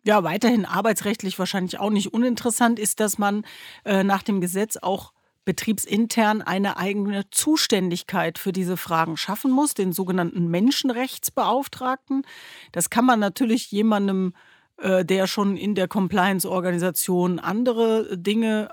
Ja, 0.03 0.23
weiterhin 0.23 0.65
arbeitsrechtlich 0.65 1.37
wahrscheinlich 1.37 1.79
auch 1.79 1.89
nicht 1.89 2.13
uninteressant 2.13 2.79
ist, 2.79 2.99
dass 2.99 3.17
man 3.17 3.45
äh, 3.83 4.03
nach 4.03 4.23
dem 4.23 4.41
Gesetz 4.41 4.77
auch 4.77 5.13
betriebsintern 5.45 6.41
eine 6.41 6.77
eigene 6.77 7.29
Zuständigkeit 7.31 8.37
für 8.37 8.51
diese 8.51 8.77
Fragen 8.77 9.17
schaffen 9.17 9.51
muss, 9.51 9.73
den 9.73 9.93
sogenannten 9.93 10.47
Menschenrechtsbeauftragten. 10.47 12.23
Das 12.71 12.89
kann 12.89 13.05
man 13.05 13.19
natürlich 13.19 13.71
jemandem, 13.71 14.33
äh, 14.77 15.03
der 15.03 15.27
schon 15.27 15.57
in 15.57 15.75
der 15.75 15.87
Compliance-Organisation 15.87 17.39
andere 17.39 18.17
Dinge 18.17 18.69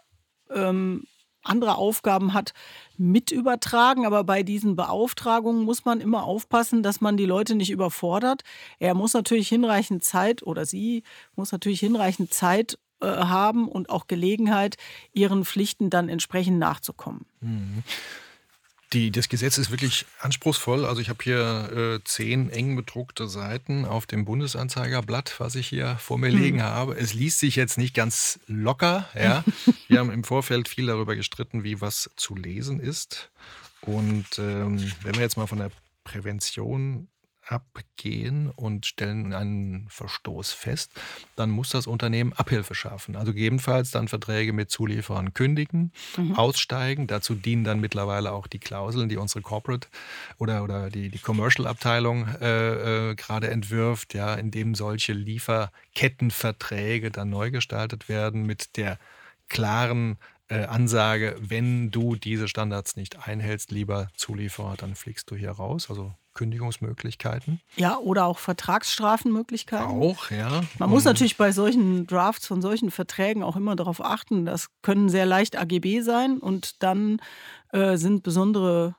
ähm, 0.51 1.07
andere 1.49 1.77
Aufgaben 1.77 2.35
hat, 2.35 2.53
mit 2.97 3.31
übertragen. 3.31 4.07
Aber 4.07 4.25
bei 4.25 4.43
diesen 4.43 4.77
Beauftragungen 4.77 5.65
muss 5.65 5.85
man 5.85 6.01
immer 6.01 6.25
aufpassen, 6.25 6.83
dass 6.83 7.01
man 7.01 7.17
die 7.17 7.27
Leute 7.27 7.55
nicht 7.55 7.71
überfordert. 7.71 8.43
Er 8.79 8.95
muss 8.95 9.15
natürlich 9.15 9.49
hinreichend 9.49 10.05
Zeit 10.05 10.43
oder 10.43 10.65
sie 10.67 11.03
muss 11.35 11.53
natürlich 11.53 11.81
hinreichend 11.81 12.33
Zeit 12.33 12.79
äh, 13.01 13.07
haben 13.07 13.69
und 13.69 13.91
auch 13.91 14.07
Gelegenheit, 14.07 14.77
ihren 15.13 15.45
Pflichten 15.45 15.91
dann 15.91 16.09
entsprechend 16.09 16.59
nachzukommen. 16.59 17.27
Mhm. 17.41 17.83
Die, 18.93 19.11
das 19.11 19.29
Gesetz 19.29 19.59
ist 19.59 19.71
wirklich 19.71 20.07
anspruchsvoll. 20.21 20.85
Also 20.85 21.01
ich 21.01 21.09
habe 21.09 21.23
hier 21.23 21.97
äh, 21.97 22.05
zehn 22.05 22.51
eng 22.51 22.77
bedruckte 22.77 23.27
Seiten 23.27 23.85
auf 23.85 24.07
dem 24.07 24.25
Bundesanzeigerblatt, 24.25 25.35
was 25.39 25.57
ich 25.57 25.67
hier 25.69 25.97
vor 25.99 26.19
mir 26.19 26.31
hm. 26.31 26.39
liegen 26.39 26.63
habe. 26.63 26.97
Es 26.97 27.13
liest 27.13 27.41
sich 27.41 27.57
jetzt 27.57 27.79
nicht 27.79 27.95
ganz 27.95 28.39
locker. 28.47 29.09
Ja. 29.17 29.43
Wir 29.89 29.99
haben 29.99 30.11
im 30.11 30.25
Vorfeld 30.25 30.69
viel 30.69 30.87
darüber 30.87 31.17
gestritten, 31.17 31.65
wie 31.65 31.81
was 31.81 32.11
zu 32.17 32.37
lesen 32.37 32.79
ist. 32.79 33.31
Und 33.81 34.39
ähm, 34.39 34.93
wenn 35.03 35.15
wir 35.15 35.23
jetzt 35.23 35.37
mal 35.37 35.47
von 35.47 35.59
der 35.59 35.71
Prävention 36.05 37.09
abgehen 37.47 38.51
und 38.51 38.87
stellen 38.87 39.33
einen 39.33 39.89
Verstoß 39.89 40.53
fest, 40.53 40.93
dann 41.37 41.51
muss 41.51 41.71
das 41.71 41.87
Unternehmen 41.87 42.33
Abhilfe 42.33 42.75
schaffen. 42.75 43.17
Also 43.17 43.33
gegebenenfalls 43.33 43.91
dann 43.91 44.09
Verträge 44.09 44.53
mit 44.53 44.71
Zulieferern 44.71 45.33
kündigen, 45.35 45.93
mhm. 46.17 46.35
aussteigen. 46.35 47.07
Dazu 47.07 47.35
dienen 47.35 47.65
dann 47.65 47.81
mittlerweile 47.81 48.33
auch 48.33 48.47
die 48.47 48.59
Klauseln, 48.59 49.09
die 49.09 49.17
unsere 49.17 49.43
Corporate 49.43 49.89
oder, 50.39 50.65
oder 50.65 50.91
die, 50.91 51.09
die 51.09 51.19
Commercial-Abteilung 51.19 52.27
äh, 52.41 53.11
äh, 53.11 53.15
gerade 53.15 53.49
entwirft, 53.51 54.15
ja, 54.15 54.35
in 54.35 54.51
dem 54.51 54.75
solche 54.75 55.13
Lieferkettenverträge 55.13 57.11
dann 57.11 57.31
neu 57.31 57.51
gestaltet 57.51 58.09
werden 58.09 58.45
mit 58.45 58.77
der 58.77 58.99
klaren 59.49 60.19
äh, 60.49 60.65
Ansage, 60.65 61.37
wenn 61.41 61.91
du 61.91 62.17
diese 62.17 62.49
Standards 62.49 62.97
nicht 62.97 63.27
einhältst, 63.27 63.71
lieber 63.71 64.09
Zulieferer, 64.17 64.77
dann 64.77 64.95
fliegst 64.95 65.31
du 65.31 65.37
hier 65.37 65.51
raus. 65.51 65.91
Also 65.91 66.15
Kündigungsmöglichkeiten. 66.37 67.61
Ja, 67.77 67.99
oder 67.99 68.27
auch 68.27 68.39
Vertragsstrafenmöglichkeiten. 68.39 69.87
Auch, 69.87 70.31
ja. 70.31 70.63
Man 70.79 70.91
muss 70.91 71.05
natürlich 71.05 71.37
bei 71.37 71.51
solchen 71.51 72.07
Drafts 72.07 72.47
von 72.47 72.63
solchen 72.63 72.93
Verträgen 72.93 73.43
auch 73.43 73.57
immer 73.57 73.75
darauf 73.75 74.05
achten, 74.05 74.47
das 74.47 74.69
können 74.83 75.09
sehr 75.09 75.27
leicht 75.27 75.59
AGB 75.59 76.03
sein 76.03 76.39
und 76.39 76.83
dann 76.83 77.21
äh, 77.73 77.97
sind 77.97 78.23
besondere 78.23 78.95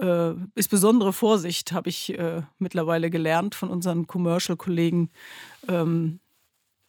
äh, 0.00 0.32
ist 0.54 0.70
besondere 0.70 1.12
Vorsicht, 1.12 1.72
habe 1.72 1.88
ich 1.88 2.16
äh, 2.18 2.42
mittlerweile 2.58 3.10
gelernt 3.10 3.54
von 3.54 3.70
unseren 3.70 4.06
Commercial-Kollegen, 4.06 5.10
ähm, 5.68 6.20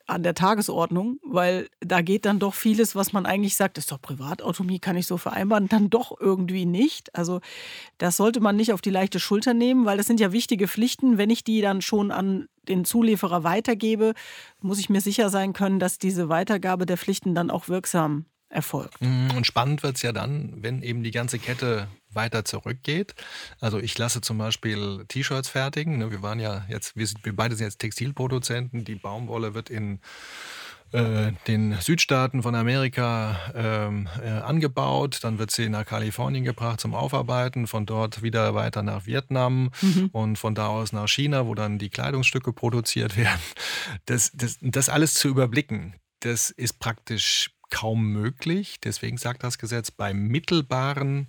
an 0.09 0.23
der 0.23 0.33
Tagesordnung, 0.33 1.19
weil 1.23 1.69
da 1.79 2.01
geht 2.01 2.25
dann 2.25 2.39
doch 2.39 2.53
vieles, 2.53 2.95
was 2.95 3.13
man 3.13 3.25
eigentlich 3.25 3.55
sagt, 3.55 3.77
ist 3.77 3.91
doch 3.91 4.01
Privatautomie, 4.01 4.79
kann 4.79 4.97
ich 4.97 5.07
so 5.07 5.17
vereinbaren, 5.17 5.67
dann 5.67 5.89
doch 5.89 6.19
irgendwie 6.19 6.65
nicht. 6.65 7.15
Also 7.15 7.41
das 7.97 8.17
sollte 8.17 8.39
man 8.39 8.55
nicht 8.55 8.73
auf 8.73 8.81
die 8.81 8.89
leichte 8.89 9.19
Schulter 9.19 9.53
nehmen, 9.53 9.85
weil 9.85 9.97
das 9.97 10.07
sind 10.07 10.19
ja 10.19 10.31
wichtige 10.31 10.67
Pflichten. 10.67 11.17
Wenn 11.17 11.29
ich 11.29 11.43
die 11.43 11.61
dann 11.61 11.81
schon 11.81 12.11
an 12.11 12.47
den 12.67 12.85
Zulieferer 12.85 13.43
weitergebe, 13.43 14.13
muss 14.61 14.79
ich 14.79 14.89
mir 14.89 15.01
sicher 15.01 15.29
sein 15.29 15.53
können, 15.53 15.79
dass 15.79 15.97
diese 15.97 16.29
Weitergabe 16.29 16.85
der 16.85 16.97
Pflichten 16.97 17.35
dann 17.35 17.51
auch 17.51 17.67
wirksam 17.67 18.25
erfolgt. 18.49 19.01
Mhm, 19.01 19.31
und 19.35 19.45
spannend 19.45 19.83
wird 19.83 19.95
es 19.95 20.01
ja 20.01 20.11
dann, 20.11 20.53
wenn 20.61 20.81
eben 20.81 21.03
die 21.03 21.11
ganze 21.11 21.39
Kette 21.39 21.87
weiter 22.11 22.43
zurückgeht. 22.43 23.13
Also 23.59 23.77
ich 23.77 23.97
lasse 23.97 24.21
zum 24.21 24.37
Beispiel 24.37 25.05
T-Shirts 25.07 25.49
fertigen. 25.49 25.99
Ne, 25.99 26.11
wir 26.11 26.21
waren 26.21 26.39
ja 26.39 26.65
jetzt, 26.67 26.95
wir, 26.95 27.05
sind, 27.05 27.23
wir 27.23 27.35
beide 27.35 27.55
sind 27.55 27.67
jetzt 27.67 27.79
Textilproduzenten. 27.79 28.83
Die 28.83 28.95
Baumwolle 28.95 29.53
wird 29.53 29.69
in 29.69 29.99
äh, 30.91 31.33
den 31.47 31.77
Südstaaten 31.79 32.41
von 32.41 32.55
Amerika 32.55 33.37
ähm, 33.53 34.09
äh, 34.23 34.29
angebaut, 34.29 35.19
dann 35.21 35.37
wird 35.37 35.51
sie 35.51 35.69
nach 35.69 35.85
Kalifornien 35.85 36.43
gebracht 36.43 36.79
zum 36.79 36.95
Aufarbeiten, 36.95 37.67
von 37.67 37.85
dort 37.85 38.23
wieder 38.23 38.55
weiter 38.55 38.81
nach 38.81 39.05
Vietnam 39.05 39.69
mhm. 39.83 40.09
und 40.11 40.37
von 40.37 40.55
da 40.55 40.67
aus 40.67 40.91
nach 40.91 41.07
China, 41.07 41.45
wo 41.45 41.53
dann 41.53 41.77
die 41.77 41.89
Kleidungsstücke 41.89 42.53
produziert 42.53 43.17
werden. 43.17 43.39
Das, 44.05 44.31
das, 44.33 44.57
das 44.61 44.89
alles 44.89 45.13
zu 45.13 45.27
überblicken, 45.27 45.93
das 46.21 46.49
ist 46.49 46.79
praktisch 46.79 47.51
kaum 47.69 48.11
möglich. 48.11 48.79
Deswegen 48.81 49.17
sagt 49.17 49.43
das 49.43 49.57
Gesetz, 49.57 49.91
bei 49.91 50.13
mittelbaren 50.13 51.27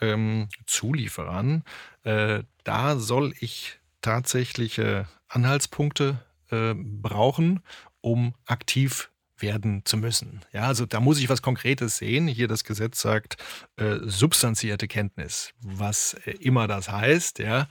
ähm, 0.00 0.48
Zulieferern, 0.66 1.64
äh, 2.04 2.42
da 2.64 2.96
soll 2.96 3.34
ich 3.40 3.78
tatsächliche 4.00 5.06
Anhaltspunkte 5.28 6.24
äh, 6.50 6.74
brauchen, 6.74 7.60
um 8.00 8.34
aktiv 8.46 9.10
werden 9.42 9.82
zu 9.84 9.96
müssen. 9.96 10.40
Ja, 10.52 10.62
also 10.62 10.86
da 10.86 11.00
muss 11.00 11.18
ich 11.18 11.28
was 11.28 11.42
Konkretes 11.42 11.98
sehen. 11.98 12.26
Hier 12.28 12.48
das 12.48 12.64
Gesetz 12.64 13.00
sagt 13.00 13.36
äh, 13.76 13.96
substanzierte 14.02 14.88
Kenntnis, 14.88 15.52
was 15.60 16.14
äh, 16.24 16.32
immer 16.40 16.68
das 16.68 16.90
heißt. 16.90 17.38
Ja, 17.38 17.68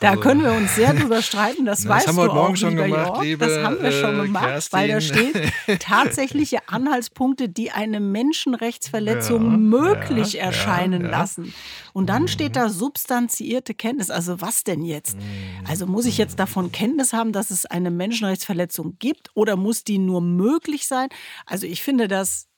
da 0.00 0.10
also, 0.10 0.22
können 0.22 0.42
wir 0.42 0.52
uns 0.52 0.74
sehr 0.74 0.94
drüber 0.94 1.22
streiten. 1.22 1.64
Das, 1.64 1.80
das 1.80 1.88
weißt 1.88 2.08
haben 2.08 2.16
wir 2.16 2.22
heute 2.22 2.34
Morgen 2.34 2.56
schon 2.56 2.76
gemacht, 2.76 3.22
liebe, 3.22 3.46
Das 3.46 3.62
haben 3.62 3.82
wir 3.82 3.92
schon 3.92 4.18
äh, 4.18 4.22
gemacht, 4.22 4.44
Kerstin. 4.44 4.78
weil 4.78 4.88
da 4.88 5.00
steht 5.00 5.52
tatsächliche 5.80 6.68
Anhaltspunkte, 6.68 7.48
die 7.48 7.70
eine 7.70 8.00
Menschenrechtsverletzung 8.00 9.50
ja, 9.50 9.56
möglich 9.56 10.32
ja, 10.34 10.44
erscheinen 10.44 11.02
ja, 11.02 11.10
lassen. 11.10 11.52
Und 11.92 12.06
dann 12.06 12.22
mhm. 12.22 12.28
steht 12.28 12.56
da 12.56 12.68
substanzierte 12.68 13.74
Kenntnis. 13.74 14.10
Also 14.10 14.40
was 14.40 14.64
denn 14.64 14.82
jetzt? 14.82 15.16
Mhm. 15.16 15.22
Also 15.68 15.86
muss 15.86 16.06
ich 16.06 16.18
jetzt 16.18 16.38
davon 16.38 16.72
Kenntnis 16.72 17.12
haben, 17.12 17.32
dass 17.32 17.50
es 17.50 17.66
eine 17.66 17.90
Menschenrechtsverletzung 17.90 18.96
gibt 18.98 19.30
oder 19.34 19.56
muss 19.56 19.84
die 19.84 19.98
nur 19.98 20.20
möglich 20.20 20.86
sein? 20.86 21.08
Also 21.46 21.66
ich 21.66 21.82
finde 21.82 22.08
das 22.08 22.50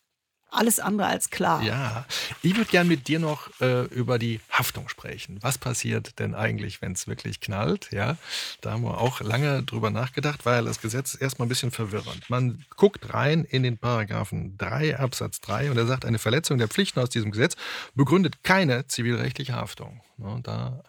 alles 0.53 0.79
andere 0.79 1.07
als 1.07 1.29
klar. 1.29 1.63
Ja, 1.63 2.05
ich 2.41 2.55
würde 2.55 2.69
gerne 2.69 2.87
mit 2.87 3.07
dir 3.07 3.19
noch 3.19 3.49
äh, 3.59 3.85
über 3.85 4.19
die 4.19 4.39
Haftung 4.49 4.87
sprechen. 4.87 5.39
Was 5.41 5.57
passiert 5.57 6.19
denn 6.19 6.35
eigentlich, 6.35 6.81
wenn 6.81 6.93
es 6.93 7.07
wirklich 7.07 7.39
knallt? 7.39 7.89
Ja, 7.91 8.17
da 8.61 8.71
haben 8.71 8.83
wir 8.83 8.99
auch 8.99 9.21
lange 9.21 9.63
drüber 9.63 9.89
nachgedacht, 9.89 10.45
weil 10.45 10.65
das 10.65 10.79
Gesetz 10.81 11.15
ist 11.15 11.21
erstmal 11.21 11.47
ein 11.47 11.49
bisschen 11.49 11.71
verwirrend. 11.71 12.29
Man 12.29 12.63
guckt 12.75 13.13
rein 13.13 13.43
in 13.45 13.63
den 13.63 13.77
Paragraphen 13.77 14.57
3 14.57 14.99
Absatz 14.99 15.41
3 15.41 15.71
und 15.71 15.77
er 15.77 15.87
sagt, 15.87 16.05
eine 16.05 16.19
Verletzung 16.19 16.57
der 16.57 16.67
Pflichten 16.67 16.99
aus 16.99 17.09
diesem 17.09 17.31
Gesetz 17.31 17.55
begründet 17.95 18.43
keine 18.43 18.87
zivilrechtliche 18.87 19.53
Haftung. 19.53 20.01
Und 20.17 20.47
da 20.47 20.83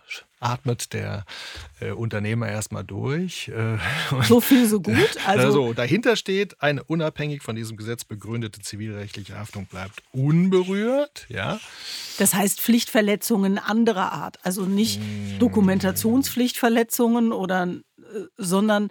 atmet 0.45 0.93
der 0.93 1.25
äh, 1.81 1.91
Unternehmer 1.91 2.49
erstmal 2.49 2.85
durch. 2.85 3.49
Äh, 3.49 3.79
so 4.23 4.41
viel, 4.41 4.67
so 4.67 4.81
gut. 4.81 4.95
Also, 5.27 5.47
also 5.47 5.73
dahinter 5.73 6.17
steht, 6.17 6.61
eine 6.61 6.85
unabhängig 6.85 7.43
von 7.43 7.57
diesem 7.57 7.77
Gesetz 7.77 8.05
begründete 8.05 8.61
zivilrechtliche 8.61 9.39
Haftung 9.39 9.67
bleibt 9.67 10.03
unberührt. 10.13 11.27
Ja. 11.29 11.61
Das 12.19 12.35
heißt 12.35 12.61
Pflichtverletzungen 12.61 13.59
anderer 13.59 14.13
Art, 14.13 14.39
also 14.45 14.67
nicht 14.67 15.01
mmh. 15.01 15.39
Dokumentationspflichtverletzungen 15.39 17.33
oder, 17.33 17.67
äh, 17.67 17.81
sondern 18.37 18.91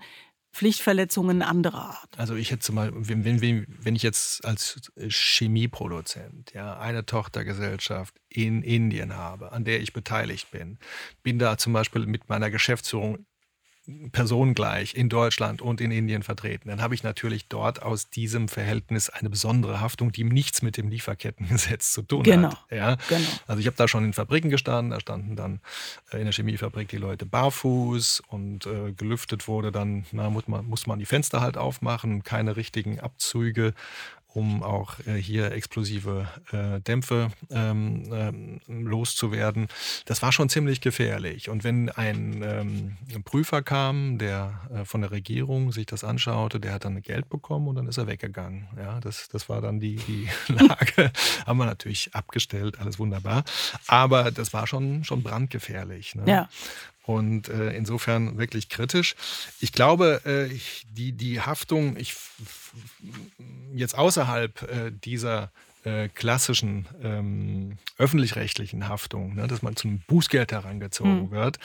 Pflichtverletzungen 0.54 1.42
anderer 1.42 1.98
Art. 1.98 2.18
Also 2.18 2.36
ich 2.36 2.52
hätte 2.52 2.72
mal, 2.72 2.92
wenn, 2.94 3.26
wenn, 3.26 3.66
wenn 3.68 3.96
ich 3.96 4.04
jetzt 4.04 4.46
als 4.46 4.92
Chemieproduzent 5.10 6.54
ja, 6.54 6.78
eine 6.78 7.06
Tochtergesellschaft 7.06 8.14
in 8.30 8.62
Indien 8.62 9.16
habe, 9.16 9.52
an 9.52 9.66
der 9.66 9.82
ich 9.82 9.94
beteiligt 9.94 10.52
bin, 10.52 10.78
bin 11.24 11.40
da 11.40 11.58
zum 11.58 11.74
Beispiel 11.74 12.06
mit 12.06 12.30
meiner 12.30 12.52
Geschäftsführung 12.52 13.26
personengleich 14.14 14.96
in 14.96 15.10
Deutschland 15.10 15.62
und 15.62 15.82
in 15.82 15.92
Indien 15.92 16.24
vertreten, 16.24 16.70
dann 16.70 16.82
habe 16.82 16.96
ich 16.96 17.04
natürlich 17.04 17.48
dort 17.50 17.82
aus 17.82 18.10
diesem 18.10 18.48
Verhältnis 18.48 19.10
eine 19.10 19.30
besondere 19.30 19.82
Haftung, 19.82 20.12
die 20.14 20.24
nichts 20.24 20.62
mit 20.62 20.78
dem 20.78 20.88
Lieferkettengesetz 20.88 21.92
zu 21.92 22.02
tun 22.02 22.24
genau, 22.24 22.52
hat. 22.52 22.72
Ja? 22.72 22.96
Genau. 23.10 23.28
Also 23.46 23.60
ich 23.60 23.68
habe 23.68 23.76
da 23.76 23.88
schon 23.90 24.06
in 24.06 24.14
Fabriken 24.14 24.50
gestanden, 24.50 24.92
da 24.92 25.02
standen 25.02 25.36
dann 25.36 25.60
äh, 26.12 26.18
in 26.18 26.24
der 26.24 26.34
Chemiefabrik 26.34 26.88
die 26.88 26.98
Leute 26.98 27.26
barfuß 27.26 28.24
und 28.28 28.66
äh, 28.66 28.94
gelüftet 28.94 29.48
wurde 29.50 29.72
dann, 29.72 30.06
na, 30.14 30.30
muss 30.30 30.48
man, 30.48 30.66
muss 30.66 30.88
man 30.88 31.00
die 31.00 31.06
Fenster 31.06 31.42
halt 31.42 31.58
aufmachen, 31.58 32.24
keine 32.24 32.56
richtigen 32.56 33.02
Abzüge 33.02 33.74
um 34.34 34.64
auch 34.64 35.00
äh, 35.06 35.14
hier 35.14 35.52
explosive 35.52 36.28
äh, 36.52 36.82
Dämpfe 36.82 37.30
ähm, 37.52 38.04
ähm, 38.12 38.60
loszuwerden. 38.68 39.68
Das 40.06 40.22
war 40.22 40.32
schon 40.32 40.50
ziemlich 40.50 40.82
gefährlich. 40.82 41.50
Und 41.50 41.64
wenn 41.64 41.90
ein 41.90 42.42
ähm, 42.44 43.24
Prüfer 43.24 43.62
kam, 43.62 44.18
der 44.18 44.60
äh, 44.74 44.86
von 44.86 45.02
der 45.02 45.12
Regierung 45.12 45.72
sich 45.72 45.86
das 45.86 46.04
anschaute, 46.04 46.60
der 46.60 46.74
hat 46.74 46.86
dann 46.86 47.02
Geld 47.02 47.30
bekommen 47.30 47.68
und 47.68 47.76
dann 47.76 47.88
ist 47.88 47.98
er 47.98 48.08
weggegangen. 48.08 48.68
Ja, 48.78 49.00
das, 49.00 49.30
das 49.30 49.50
war 49.50 49.62
dann 49.62 49.80
die, 49.80 49.96
die 49.96 50.28
Lage. 50.48 51.12
Haben 51.46 51.58
wir 51.60 51.66
natürlich 51.66 52.14
abgestellt, 52.14 52.80
alles 52.80 53.00
wunderbar. 53.00 53.44
Aber 53.88 54.32
das 54.32 54.54
war 54.54 54.68
schon, 54.68 55.04
schon 55.04 55.24
brandgefährlich. 55.24 56.16
Ne? 56.16 56.24
Ja. 56.26 56.50
Und 57.04 57.50
äh, 57.50 57.74
insofern 57.74 58.38
wirklich 58.38 58.70
kritisch. 58.70 59.16
Ich 59.60 59.74
glaube, 59.74 60.22
äh, 60.26 60.58
die, 60.90 61.12
die 61.12 61.42
Haftung, 61.42 61.98
ich 61.98 62.16
jetzt 63.74 63.98
außerhalb 63.98 64.62
äh, 64.64 64.92
dieser 64.92 65.52
äh, 65.84 66.08
klassischen 66.08 66.88
ähm, 67.04 67.78
öffentlich-rechtlichen 67.98 68.88
Haftung, 68.88 69.36
ne, 69.36 69.48
dass 69.48 69.62
man 69.62 69.76
zum 69.76 70.00
Bußgeld 70.08 70.54
herangezogen 70.54 71.24
mhm. 71.24 71.32
wird, 71.32 71.60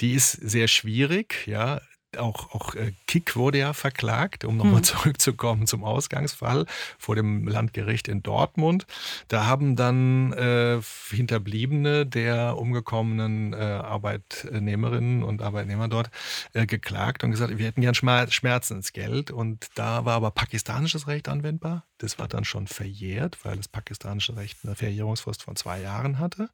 die 0.00 0.12
ist 0.12 0.32
sehr 0.32 0.68
schwierig. 0.68 1.46
Ja, 1.46 1.80
auch, 2.18 2.54
auch 2.54 2.74
äh, 2.74 2.92
Kick 3.06 3.36
wurde 3.36 3.58
ja 3.58 3.72
verklagt, 3.72 4.44
um 4.44 4.56
nochmal 4.56 4.80
mhm. 4.80 4.84
zurückzukommen 4.84 5.66
zum 5.66 5.84
Ausgangsfall 5.84 6.66
vor 6.98 7.16
dem 7.16 7.46
Landgericht 7.46 8.08
in 8.08 8.22
Dortmund. 8.22 8.86
Da 9.28 9.46
haben 9.46 9.76
dann 9.76 10.32
äh, 10.32 10.80
Hinterbliebene 11.10 12.06
der 12.06 12.56
umgekommenen 12.56 13.52
äh, 13.52 13.56
Arbeitnehmerinnen 13.56 15.22
und 15.22 15.42
Arbeitnehmer 15.42 15.88
dort 15.88 16.10
äh, 16.52 16.66
geklagt 16.66 17.24
und 17.24 17.30
gesagt, 17.30 17.56
wir 17.58 17.66
hätten 17.66 17.80
gern 17.80 17.94
Schmerzensgeld. 17.94 19.30
Und 19.30 19.68
da 19.74 20.04
war 20.04 20.14
aber 20.14 20.30
pakistanisches 20.30 21.06
Recht 21.06 21.28
anwendbar. 21.28 21.84
Das 21.98 22.18
war 22.18 22.28
dann 22.28 22.44
schon 22.44 22.66
verjährt, 22.66 23.44
weil 23.44 23.56
das 23.56 23.68
pakistanische 23.68 24.36
Recht 24.36 24.58
eine 24.64 24.74
Verjährungsfrist 24.74 25.42
von 25.42 25.56
zwei 25.56 25.80
Jahren 25.80 26.18
hatte. 26.18 26.50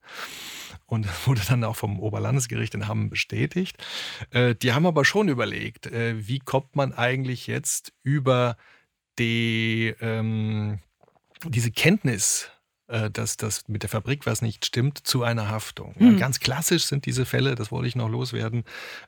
Und 0.87 1.07
wurde 1.27 1.43
dann 1.49 1.65
auch 1.65 1.77
vom 1.77 2.01
Oberlandesgericht 2.01 2.75
in 2.75 2.89
Hamm 2.89 3.11
bestätigt. 3.11 3.77
Äh, 4.31 4.55
die 4.55 4.73
haben 4.73 4.87
aber 4.87 5.05
schon 5.05 5.29
überlegt, 5.29 5.50
überlegt, 5.51 5.87
äh, 5.87 6.27
wie 6.27 6.39
kommt 6.39 6.77
man 6.77 6.93
eigentlich 6.93 7.47
jetzt 7.47 7.93
über 8.03 8.57
die, 9.19 9.95
ähm, 10.01 10.79
diese 11.45 11.71
Kenntnis, 11.71 12.51
äh, 12.87 13.11
dass 13.11 13.37
das 13.37 13.69
mit 13.69 13.83
der 13.83 13.91
Fabrik 13.91 14.27
was 14.27 14.43
nicht 14.43 14.65
stimmt, 14.65 14.99
zu 14.99 15.23
einer 15.23 15.49
Haftung. 15.49 15.95
Mhm. 15.99 16.13
Ja, 16.13 16.19
ganz 16.19 16.41
klassisch 16.41 16.85
sind 16.85 17.07
diese 17.07 17.27
Fälle, 17.27 17.55
das 17.55 17.73
wollte 17.73 17.89
ich 17.89 17.97
noch 17.97 18.09
loswerden, 18.09 18.65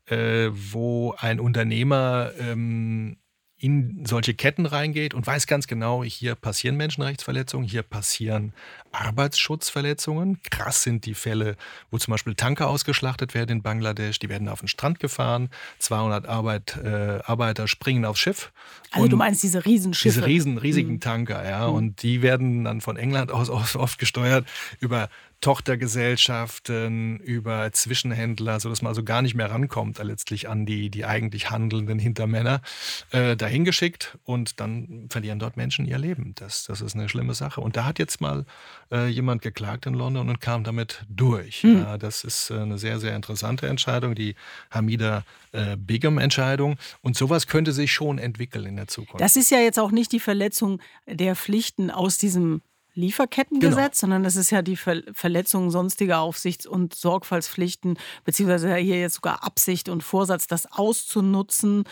äh, 0.07 0.49
wo 0.53 1.15
ein 1.19 1.41
Unternehmer 1.41 2.33
ähm, 2.39 3.17
in 3.63 4.05
solche 4.05 4.35
Ketten 4.35 4.67
reingeht 4.67 5.15
und 5.15 5.25
weiß 5.25 5.47
ganz 5.47 5.69
genau, 5.69 6.03
hier 6.03 6.35
passieren 6.35 6.77
Menschenrechtsverletzungen, 6.77 7.69
hier 7.69 7.85
passieren 7.85 8.53
Arbeitsschutzverletzungen. 8.91 10.41
Krass 10.51 10.83
sind 10.83 11.07
die 11.07 11.15
Fälle, 11.15 11.57
wo 11.89 11.99
zum 11.99 12.11
Beispiel 12.11 12.35
Tanker 12.35 12.69
ausgeschlachtet 12.69 13.35
werden 13.35 13.59
in 13.59 13.63
Bangladesch, 13.63 14.19
die 14.19 14.29
werden 14.29 14.49
auf 14.49 14.59
den 14.59 14.69
Strand 14.69 14.99
gefahren, 14.99 15.49
200 15.79 16.27
Arbeit, 16.27 16.77
äh, 16.83 17.21
Arbeiter 17.25 17.69
springen 17.69 18.05
aufs 18.05 18.19
Schiff. 18.19 18.51
Also 18.91 19.07
du 19.07 19.17
meinst 19.17 19.45
diese 19.45 19.65
Riesenschiffe? 19.65 20.13
Diese 20.13 20.27
riesen, 20.27 20.59
riesigen 20.59 20.95
mhm. 20.95 21.01
Tanker, 21.01 21.49
ja. 21.49 21.69
Mhm. 21.69 21.75
Und 21.75 22.03
die 22.03 22.21
werden 22.21 22.65
dann 22.65 22.81
von 22.81 22.97
England 22.97 23.31
aus 23.31 23.49
oft 23.49 23.99
gesteuert 24.01 24.45
über 24.81 25.09
Tochtergesellschaften, 25.43 27.19
über 27.19 27.71
Zwischenhändler, 27.73 28.61
sodass 28.61 28.81
man 28.81 28.91
also 28.91 29.03
gar 29.03 29.23
nicht 29.23 29.35
mehr 29.35 29.51
rankommt 29.51 29.99
äh, 29.99 30.05
letztlich 30.05 30.49
an 30.49 30.65
die, 30.65 30.89
die 30.89 31.05
eigentlich 31.05 31.51
handelnden 31.51 31.99
Hintermänner, 31.99 32.63
äh, 33.11 33.37
dahin 33.37 33.65
geschickt 33.65 34.17
und 34.25 34.61
dann 34.61 35.09
verlieren 35.11 35.41
dort 35.41 35.57
Menschen 35.57 35.85
ihr 35.85 35.99
Leben. 35.99 36.35
Das, 36.37 36.65
das 36.65 36.81
ist 36.81 36.95
eine 36.95 37.09
schlimme 37.09 37.35
Sache. 37.35 37.61
Und 37.61 37.77
da 37.77 37.85
hat 37.85 37.99
jetzt 37.99 38.21
mal 38.21 38.47
äh, 38.91 39.09
jemand 39.09 39.43
geklagt 39.43 39.85
in 39.87 39.95
London 39.95 40.29
und 40.29 40.41
kam 40.41 40.63
damit 40.63 41.05
durch. 41.09 41.65
Mhm. 41.65 41.79
Ja, 41.79 41.99
das 41.99 42.23
ist 42.23 42.51
äh, 42.51 42.61
eine 42.61 42.79
sehr, 42.79 43.01
sehr 43.01 43.17
interessante 43.17 43.67
Entscheidung, 43.67 44.15
die 44.15 44.37
Hamida 44.71 45.25
äh, 45.51 45.77
Begum-Entscheidung. 45.77 46.79
Und 47.03 47.17
sowas 47.17 47.49
könnte 47.49 47.73
sich 47.73 47.93
schon 47.93 48.19
entwickeln 48.19 48.65
in 48.65 48.77
der 48.77 48.87
Zukunft. 48.87 49.21
Das 49.21 49.35
ist 49.35 49.51
ja 49.51 49.59
jetzt 49.59 49.81
auch 49.81 49.91
nicht 49.91 50.13
die 50.13 50.21
Verletzung 50.21 50.81
der 51.07 51.35
Pflichten 51.35 51.91
aus 51.91 52.17
diesem 52.17 52.63
Lieferkettengesetz, 52.95 53.77
genau. 53.77 54.01
sondern 54.01 54.23
das 54.23 54.37
ist 54.37 54.51
ja 54.51 54.63
die 54.63 54.77
Ver 54.77 55.03
Verletzung 55.13 55.71
sonstiger 55.71 56.21
Aufsichts- 56.21 56.67
und 56.67 56.95
Sorgfaltspflichten, 56.95 57.99
beziehungsweise 58.25 58.75
hier 58.77 59.01
jetzt 59.01 59.15
sogar 59.15 59.45
Absicht 59.45 59.89
und 59.89 60.03
Vorsatz, 60.03 60.47
das 60.47 60.71
auszunutzen. 60.71 61.85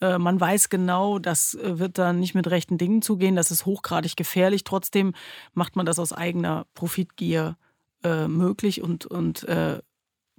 Äh, 0.00 0.18
man 0.18 0.40
weiß 0.40 0.68
genau, 0.68 1.18
das 1.18 1.54
äh, 1.54 1.78
wird 1.78 1.98
dann 1.98 2.20
nicht 2.20 2.34
mit 2.34 2.48
rechten 2.50 2.76
Dingen 2.76 3.02
zugehen, 3.02 3.36
das 3.36 3.50
ist 3.50 3.64
hochgradig 3.66 4.16
gefährlich. 4.16 4.64
Trotzdem 4.64 5.14
macht 5.54 5.76
man 5.76 5.86
das 5.86 5.98
aus 5.98 6.12
eigener 6.12 6.66
Profitgier 6.74 7.56
äh, 8.04 8.28
möglich 8.28 8.82
und, 8.82 9.06
und 9.06 9.44
äh, 9.44 9.80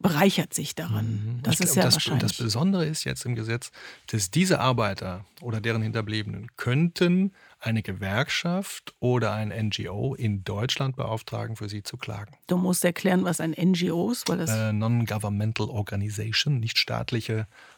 bereichert 0.04 0.54
sich 0.54 0.76
daran. 0.76 1.06
Mhm. 1.06 1.40
Das 1.42 1.56
ich 1.56 1.62
ist 1.62 1.74
glaub, 1.74 1.78
ja 1.78 1.84
das, 1.86 1.96
wahrscheinlich. 1.96 2.22
Das 2.22 2.38
Besondere 2.38 2.86
ist 2.86 3.06
jetzt 3.06 3.26
im 3.26 3.34
Gesetz, 3.34 3.72
dass 4.08 4.30
diese 4.30 4.60
Arbeiter 4.60 5.26
oder 5.42 5.60
deren 5.62 5.82
Hinterbliebenen 5.82 6.50
könnten 6.58 7.32
eine 7.60 7.82
Gewerkschaft 7.82 8.94
oder 9.00 9.34
ein 9.34 9.50
NGO 9.50 10.14
in 10.16 10.44
Deutschland 10.44 10.98
beauftragen, 10.98 11.56
für 11.56 11.70
sie 11.70 11.82
zu 11.82 11.98
klagen. 11.98 12.36
Du 12.48 12.58
musst 12.58 12.84
erklären, 12.84 13.24
was 13.24 13.40
ein 13.40 13.52
NGO 13.52 14.12
ist, 14.12 14.28
weil 14.28 14.38
das 14.38 14.52
äh, 14.52 14.74
Non-Governmental 14.74 15.70
Organization, 15.70 16.60
nicht 16.60 16.78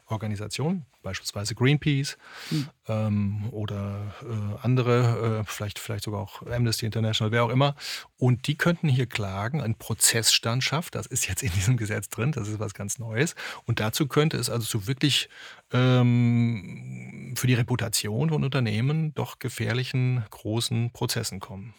staatliche 0.06 0.12
Organisation, 0.12 0.86
beispielsweise 1.04 1.56
Greenpeace 1.56 2.18
hm. 2.50 2.68
ähm, 2.88 3.50
oder 3.52 4.16
äh, 4.24 4.66
andere, 4.66 5.42
äh, 5.42 5.44
vielleicht, 5.46 5.80
vielleicht 5.80 6.04
sogar 6.04 6.22
auch 6.22 6.42
Amnesty 6.46 6.86
International, 6.86 7.32
wer 7.32 7.44
auch 7.44 7.50
immer. 7.50 7.76
Und 8.18 8.48
die 8.48 8.56
könnten 8.56 8.88
hier 8.88 9.08
klagen, 9.08 9.62
ein 9.62 9.76
Prozessstandschaft, 9.76 10.96
das 10.96 11.06
ist 11.08 11.28
jetzt 11.28 11.44
in 11.44 11.52
diesem 11.52 11.78
Gesetz 11.78 12.10
drin, 12.10 12.32
das 12.32 12.48
ist 12.48 12.60
was 12.60 12.74
ganz 12.74 13.00
Neues. 13.00 13.36
Und 13.66 13.80
dazu 13.80 14.08
könnte 14.08 14.38
es 14.38 14.50
also 14.50 14.66
zu 14.66 14.88
wirklich 14.88 15.30
ähm, 15.72 17.34
für 17.36 17.48
die 17.48 17.56
Reputation 17.56 18.30
von 18.30 18.44
Unternehmen 18.44 19.14
doch 19.14 19.40
gefährlichen 19.40 20.24
großen 20.30 20.92
Prozessen 20.92 21.40
kommen. 21.40 21.74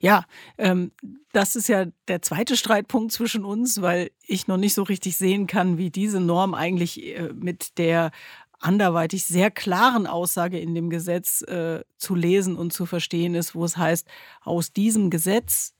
Ja, 0.00 0.24
ähm, 0.58 0.92
das 1.32 1.56
ist 1.56 1.68
ja 1.68 1.86
der 2.08 2.22
zweite 2.22 2.56
Streitpunkt 2.56 3.12
zwischen 3.12 3.44
uns, 3.44 3.80
weil 3.82 4.10
ich 4.26 4.48
noch 4.48 4.56
nicht 4.56 4.74
so 4.74 4.82
richtig 4.82 5.16
sehen 5.16 5.46
kann, 5.46 5.78
wie 5.78 5.90
diese 5.90 6.20
Norm 6.20 6.54
eigentlich 6.54 7.16
äh, 7.16 7.32
mit 7.32 7.78
der 7.78 8.10
anderweitig 8.58 9.24
sehr 9.24 9.50
klaren 9.50 10.06
Aussage 10.06 10.58
in 10.58 10.74
dem 10.74 10.90
Gesetz 10.90 11.42
äh, 11.42 11.82
zu 11.98 12.14
lesen 12.14 12.56
und 12.56 12.72
zu 12.72 12.86
verstehen 12.86 13.34
ist, 13.34 13.54
wo 13.54 13.64
es 13.64 13.76
heißt, 13.76 14.06
aus 14.42 14.72
diesem 14.72 15.10
Gesetz 15.10 15.74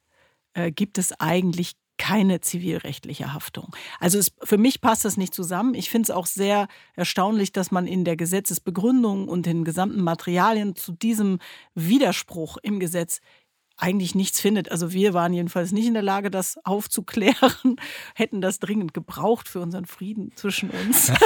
äh, 0.55 0.73
gibt 0.73 0.99
es 0.99 1.13
eigentlich 1.21 1.75
keine 1.99 2.41
zivilrechtliche 2.41 3.33
Haftung. 3.33 3.75
Also 4.01 4.19
es, 4.19 4.33
für 4.43 4.59
mich 4.59 4.81
passt 4.81 5.05
das 5.05 5.17
nicht 5.17 5.33
zusammen. 5.33 5.75
Ich 5.75 5.89
finde 5.89 6.07
es 6.07 6.11
auch 6.11 6.27
sehr 6.27 6.67
erstaunlich, 6.97 7.53
dass 7.53 7.71
man 7.71 7.87
in 7.87 8.05
der 8.05 8.17
Gesetzesbegründung 8.17 9.29
und 9.29 9.47
den 9.47 9.65
gesamten 9.65 10.03
Materialien 10.03 10.75
zu 10.75 10.91
diesem 10.91 11.39
Widerspruch 11.77 12.57
im 12.63 12.81
Gesetz 12.81 13.21
eigentlich 13.77 14.15
nichts 14.15 14.41
findet. 14.41 14.71
Also 14.71 14.93
wir 14.93 15.15
waren 15.15 15.33
jedenfalls 15.33 15.73
nicht 15.73 15.87
in 15.87 15.95
der 15.95 16.03
Lage, 16.03 16.31
das 16.31 16.59
aufzuklären, 16.65 17.77
hätten 18.15 18.41
das 18.41 18.59
dringend 18.59 18.95
gebraucht 18.95 19.49
für 19.49 19.61
unseren 19.61 19.87
Frieden 19.87 20.33
zwischen 20.37 20.71
uns. 20.71 21.13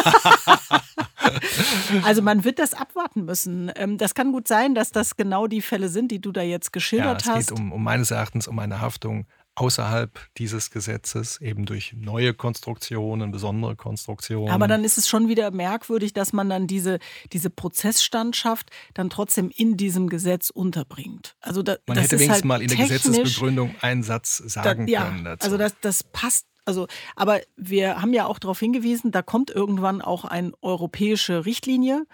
also 2.02 2.22
man 2.22 2.44
wird 2.44 2.58
das 2.58 2.74
abwarten 2.74 3.24
müssen. 3.24 3.70
Ähm, 3.76 3.98
das 3.98 4.14
kann 4.14 4.32
gut 4.32 4.48
sein, 4.48 4.74
dass 4.74 4.90
das 4.90 5.16
genau 5.16 5.46
die 5.46 5.62
Fälle 5.62 5.88
sind, 5.88 6.10
die 6.10 6.20
du 6.20 6.32
da 6.32 6.42
jetzt 6.42 6.72
geschildert 6.72 7.24
ja, 7.24 7.32
es 7.32 7.36
hast. 7.36 7.40
Es 7.42 7.46
geht 7.48 7.58
um, 7.58 7.72
um 7.72 7.82
meines 7.82 8.10
Erachtens 8.10 8.48
um 8.48 8.58
eine 8.58 8.80
Haftung 8.80 9.26
außerhalb 9.56 10.18
dieses 10.38 10.70
Gesetzes, 10.70 11.40
eben 11.40 11.64
durch 11.64 11.94
neue 11.98 12.34
Konstruktionen, 12.34 13.32
besondere 13.32 13.74
Konstruktionen. 13.74 14.50
Aber 14.50 14.68
dann 14.68 14.84
ist 14.84 14.98
es 14.98 15.08
schon 15.08 15.28
wieder 15.28 15.50
merkwürdig, 15.50 16.12
dass 16.12 16.32
man 16.32 16.48
dann 16.48 16.66
diese, 16.66 16.98
diese 17.32 17.50
Prozessstandschaft 17.50 18.70
dann 18.94 19.10
trotzdem 19.10 19.50
in 19.54 19.76
diesem 19.76 20.08
Gesetz 20.08 20.50
unterbringt. 20.50 21.36
Also 21.40 21.62
da, 21.62 21.76
man 21.86 21.98
hätte 21.98 22.12
wenigstens 22.12 22.34
halt 22.34 22.44
mal 22.44 22.62
in 22.62 22.68
der 22.68 22.76
Gesetzesbegründung 22.76 23.74
einen 23.80 24.02
Satz 24.02 24.36
sagen 24.36 24.86
da, 24.86 24.92
ja, 24.92 25.04
können 25.04 25.24
dazu. 25.24 25.44
Also 25.44 25.56
das, 25.56 25.74
das 25.80 26.04
passt 26.04 26.46
also, 26.68 26.88
aber 27.14 27.40
wir 27.56 28.02
haben 28.02 28.12
ja 28.12 28.26
auch 28.26 28.40
darauf 28.40 28.58
hingewiesen, 28.58 29.12
da 29.12 29.22
kommt 29.22 29.50
irgendwann 29.50 30.02
auch 30.02 30.24
eine 30.24 30.50
europäische 30.62 31.46
Richtlinie 31.46 32.06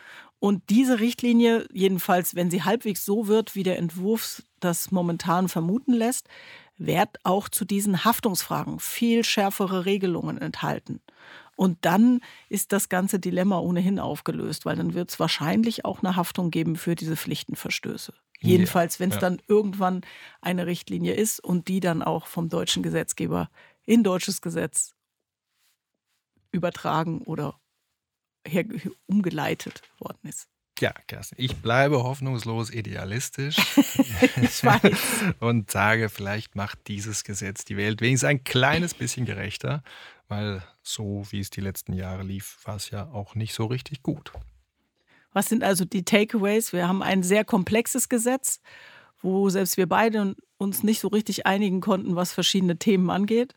Und 0.42 0.70
diese 0.70 0.98
Richtlinie, 0.98 1.68
jedenfalls 1.72 2.35
wenn 2.35 2.50
sie 2.50 2.64
halbwegs 2.64 3.05
so 3.05 3.28
wird, 3.28 3.55
wie 3.55 3.62
der 3.62 3.78
Entwurf 3.78 4.42
das 4.59 4.90
momentan 4.90 5.48
vermuten 5.48 5.92
lässt, 5.92 6.26
wird 6.77 7.19
auch 7.23 7.49
zu 7.49 7.65
diesen 7.65 8.05
Haftungsfragen 8.05 8.81
viel 8.81 9.25
schärfere 9.25 9.85
Regelungen 9.85 10.39
enthalten. 10.39 11.01
Und 11.55 11.79
dann 11.83 12.21
ist 12.49 12.73
das 12.73 12.89
ganze 12.89 13.19
Dilemma 13.21 13.59
ohnehin 13.59 13.99
aufgelöst, 13.99 14.65
weil 14.65 14.77
dann 14.77 14.95
wird 14.95 15.11
es 15.11 15.21
wahrscheinlich 15.21 15.85
auch 15.85 16.03
eine 16.03 16.17
Haftung 16.17 16.51
geben 16.51 16.77
für 16.77 16.95
diese 16.95 17.17
Pflichtenverstöße. 17.17 18.15
Jedenfalls, 18.41 18.99
wenn 18.99 19.11
es 19.11 19.17
ja. 19.17 19.21
dann 19.21 19.41
irgendwann 19.47 20.01
eine 20.41 20.67
Richtlinie 20.67 21.15
ist 21.15 21.39
und 21.39 21.69
die 21.69 21.79
dann 21.79 22.03
auch 22.03 22.27
vom 22.27 22.49
deutschen 22.49 22.83
Gesetzgeber 22.83 23.51
in 23.85 24.03
deutsches 24.03 24.41
Gesetz 24.41 24.95
übertragen 26.51 27.23
oder 27.23 27.61
umgeleitet 29.07 29.83
worden 29.99 30.29
ist. 30.29 30.49
Ja, 30.81 30.93
Kerstin, 31.07 31.39
ich 31.39 31.57
bleibe 31.57 32.03
hoffnungslos 32.03 32.71
idealistisch. 32.71 33.57
ich 34.43 34.65
weiß. 34.65 35.35
und 35.41 35.71
sage, 35.71 36.09
vielleicht 36.09 36.57
macht 36.57 36.89
dieses 36.89 37.25
Gesetz 37.25 37.65
die 37.65 37.77
Welt 37.77 38.01
wenigstens 38.01 38.29
ein 38.29 38.45
kleines 38.45 38.95
bisschen 38.95 39.27
gerechter, 39.27 39.83
weil 40.29 40.63
so 40.83 41.25
wie 41.31 41.41
es 41.41 41.51
die 41.51 41.61
letzten 41.61 41.93
Jahre 41.93 42.23
lief, 42.23 42.59
war 42.65 42.77
es 42.77 42.91
ja 42.91 43.09
auch 43.13 43.35
nicht 43.35 43.55
so 43.55 43.67
richtig 43.67 44.03
gut. 44.03 44.33
Was 45.33 45.49
sind 45.49 45.63
also 45.63 45.85
die 45.85 46.05
Takeaways? 46.05 46.73
Wir 46.73 46.89
haben 46.89 47.03
ein 47.03 47.23
sehr 47.23 47.45
komplexes 47.45 48.09
Gesetz, 48.09 48.61
wo 49.23 49.49
selbst 49.49 49.77
wir 49.77 49.89
beide 49.89 50.35
uns 50.59 50.83
nicht 50.83 51.01
so 51.01 51.09
richtig 51.09 51.47
einigen 51.47 51.81
konnten, 51.81 52.17
was 52.17 52.33
verschiedene 52.33 52.79
Themen 52.79 53.11
angeht. 53.11 53.55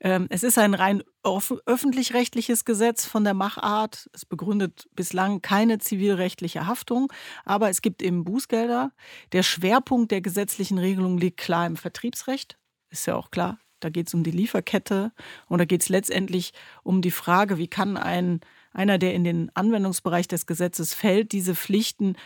Ähm, 0.00 0.26
es 0.30 0.42
ist 0.42 0.58
ein 0.58 0.74
rein 0.74 1.02
öffentlich-rechtliches 1.24 2.64
Gesetz 2.64 3.06
von 3.06 3.24
der 3.24 3.34
Machart. 3.34 4.10
Es 4.12 4.24
begründet 4.24 4.88
bislang 4.94 5.40
keine 5.40 5.78
zivilrechtliche 5.78 6.66
Haftung, 6.66 7.12
aber 7.44 7.70
es 7.70 7.80
gibt 7.80 8.02
eben 8.02 8.24
Bußgelder. 8.24 8.92
Der 9.32 9.42
Schwerpunkt 9.42 10.10
der 10.10 10.20
gesetzlichen 10.20 10.78
Regelung 10.78 11.18
liegt 11.18 11.38
klar 11.38 11.66
im 11.66 11.76
Vertriebsrecht. 11.76 12.58
Ist 12.90 13.06
ja 13.06 13.16
auch 13.16 13.30
klar. 13.30 13.58
Da 13.80 13.90
geht 13.90 14.08
es 14.08 14.14
um 14.14 14.22
die 14.22 14.30
Lieferkette 14.30 15.12
und 15.48 15.58
da 15.58 15.64
geht 15.64 15.82
es 15.82 15.88
letztendlich 15.88 16.52
um 16.82 17.02
die 17.02 17.10
Frage, 17.10 17.58
wie 17.58 17.68
kann 17.68 17.96
ein, 17.96 18.40
einer, 18.72 18.98
der 18.98 19.14
in 19.14 19.24
den 19.24 19.50
Anwendungsbereich 19.54 20.28
des 20.28 20.46
Gesetzes 20.46 20.94
fällt, 20.94 21.32
diese 21.32 21.54
Pflichten 21.54 22.16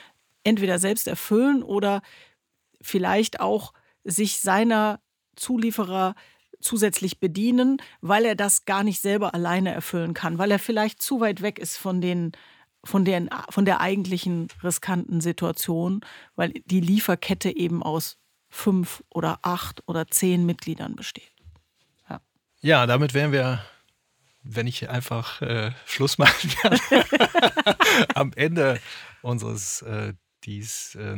entweder 0.45 0.79
selbst 0.79 1.09
erfüllen 1.09 1.63
oder 1.63 2.03
vielleicht 2.87 3.41
auch 3.41 3.73
sich 4.05 4.41
seiner 4.41 5.01
Zulieferer 5.37 6.15
zusätzlich 6.61 7.21
bedienen, 7.21 7.79
weil 8.01 8.25
er 8.25 8.35
das 8.35 8.65
gar 8.65 8.83
nicht 8.83 9.01
selber 9.01 9.35
alleine 9.35 9.73
erfüllen 9.73 10.15
kann, 10.15 10.39
weil 10.39 10.51
er 10.51 10.59
vielleicht 10.59 11.03
zu 11.03 11.21
weit 11.21 11.43
weg 11.43 11.59
ist 11.59 11.77
von 11.77 12.01
den 12.01 12.33
von, 12.85 13.05
den, 13.05 13.29
von 13.51 13.65
der 13.65 13.81
eigentlichen 13.81 14.47
riskanten 14.63 15.21
Situation, 15.21 16.03
weil 16.37 16.53
die 16.67 16.81
Lieferkette 16.81 17.55
eben 17.55 17.83
aus 17.83 18.17
fünf 18.49 19.03
oder 19.11 19.41
acht 19.43 19.83
oder 19.87 20.07
zehn 20.07 20.47
Mitgliedern 20.47 20.95
besteht. 20.95 21.33
Ja, 22.09 22.21
ja 22.61 22.87
damit 22.87 23.13
wären 23.13 23.33
wir, 23.33 23.65
wenn 24.43 24.69
ich 24.69 24.89
einfach 24.89 25.43
äh, 25.43 25.73
Schluss 25.85 26.17
machen 26.17 26.51
kann, 26.63 26.79
am 28.15 28.33
Ende 28.37 28.81
unseres 29.23 29.83
äh, 29.83 30.15
dies, 30.47 30.95
äh, 30.95 31.17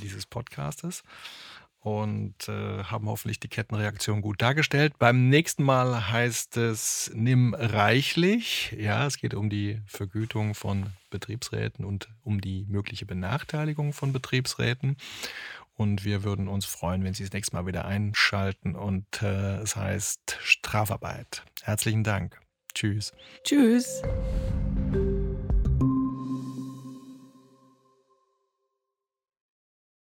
dieses 0.00 0.26
Podcastes 0.26 1.02
und 1.86 2.48
äh, 2.48 2.82
haben 2.82 3.08
hoffentlich 3.08 3.38
die 3.38 3.46
Kettenreaktion 3.46 4.20
gut 4.20 4.42
dargestellt. 4.42 4.94
Beim 4.98 5.28
nächsten 5.28 5.62
Mal 5.62 6.10
heißt 6.10 6.56
es 6.56 7.12
Nimm 7.14 7.54
reichlich. 7.54 8.74
Ja, 8.76 9.06
es 9.06 9.18
geht 9.18 9.34
um 9.34 9.50
die 9.50 9.80
Vergütung 9.86 10.56
von 10.56 10.86
Betriebsräten 11.10 11.84
und 11.84 12.08
um 12.24 12.40
die 12.40 12.66
mögliche 12.68 13.06
Benachteiligung 13.06 13.92
von 13.92 14.12
Betriebsräten. 14.12 14.96
Und 15.76 16.04
wir 16.04 16.24
würden 16.24 16.48
uns 16.48 16.64
freuen, 16.64 17.04
wenn 17.04 17.14
Sie 17.14 17.22
das 17.22 17.32
nächste 17.32 17.54
Mal 17.54 17.66
wieder 17.66 17.84
einschalten. 17.84 18.74
Und 18.74 19.22
äh, 19.22 19.58
es 19.58 19.76
heißt 19.76 20.38
Strafarbeit. 20.40 21.44
Herzlichen 21.62 22.02
Dank. 22.02 22.40
Tschüss. 22.74 23.12
Tschüss. 23.44 24.02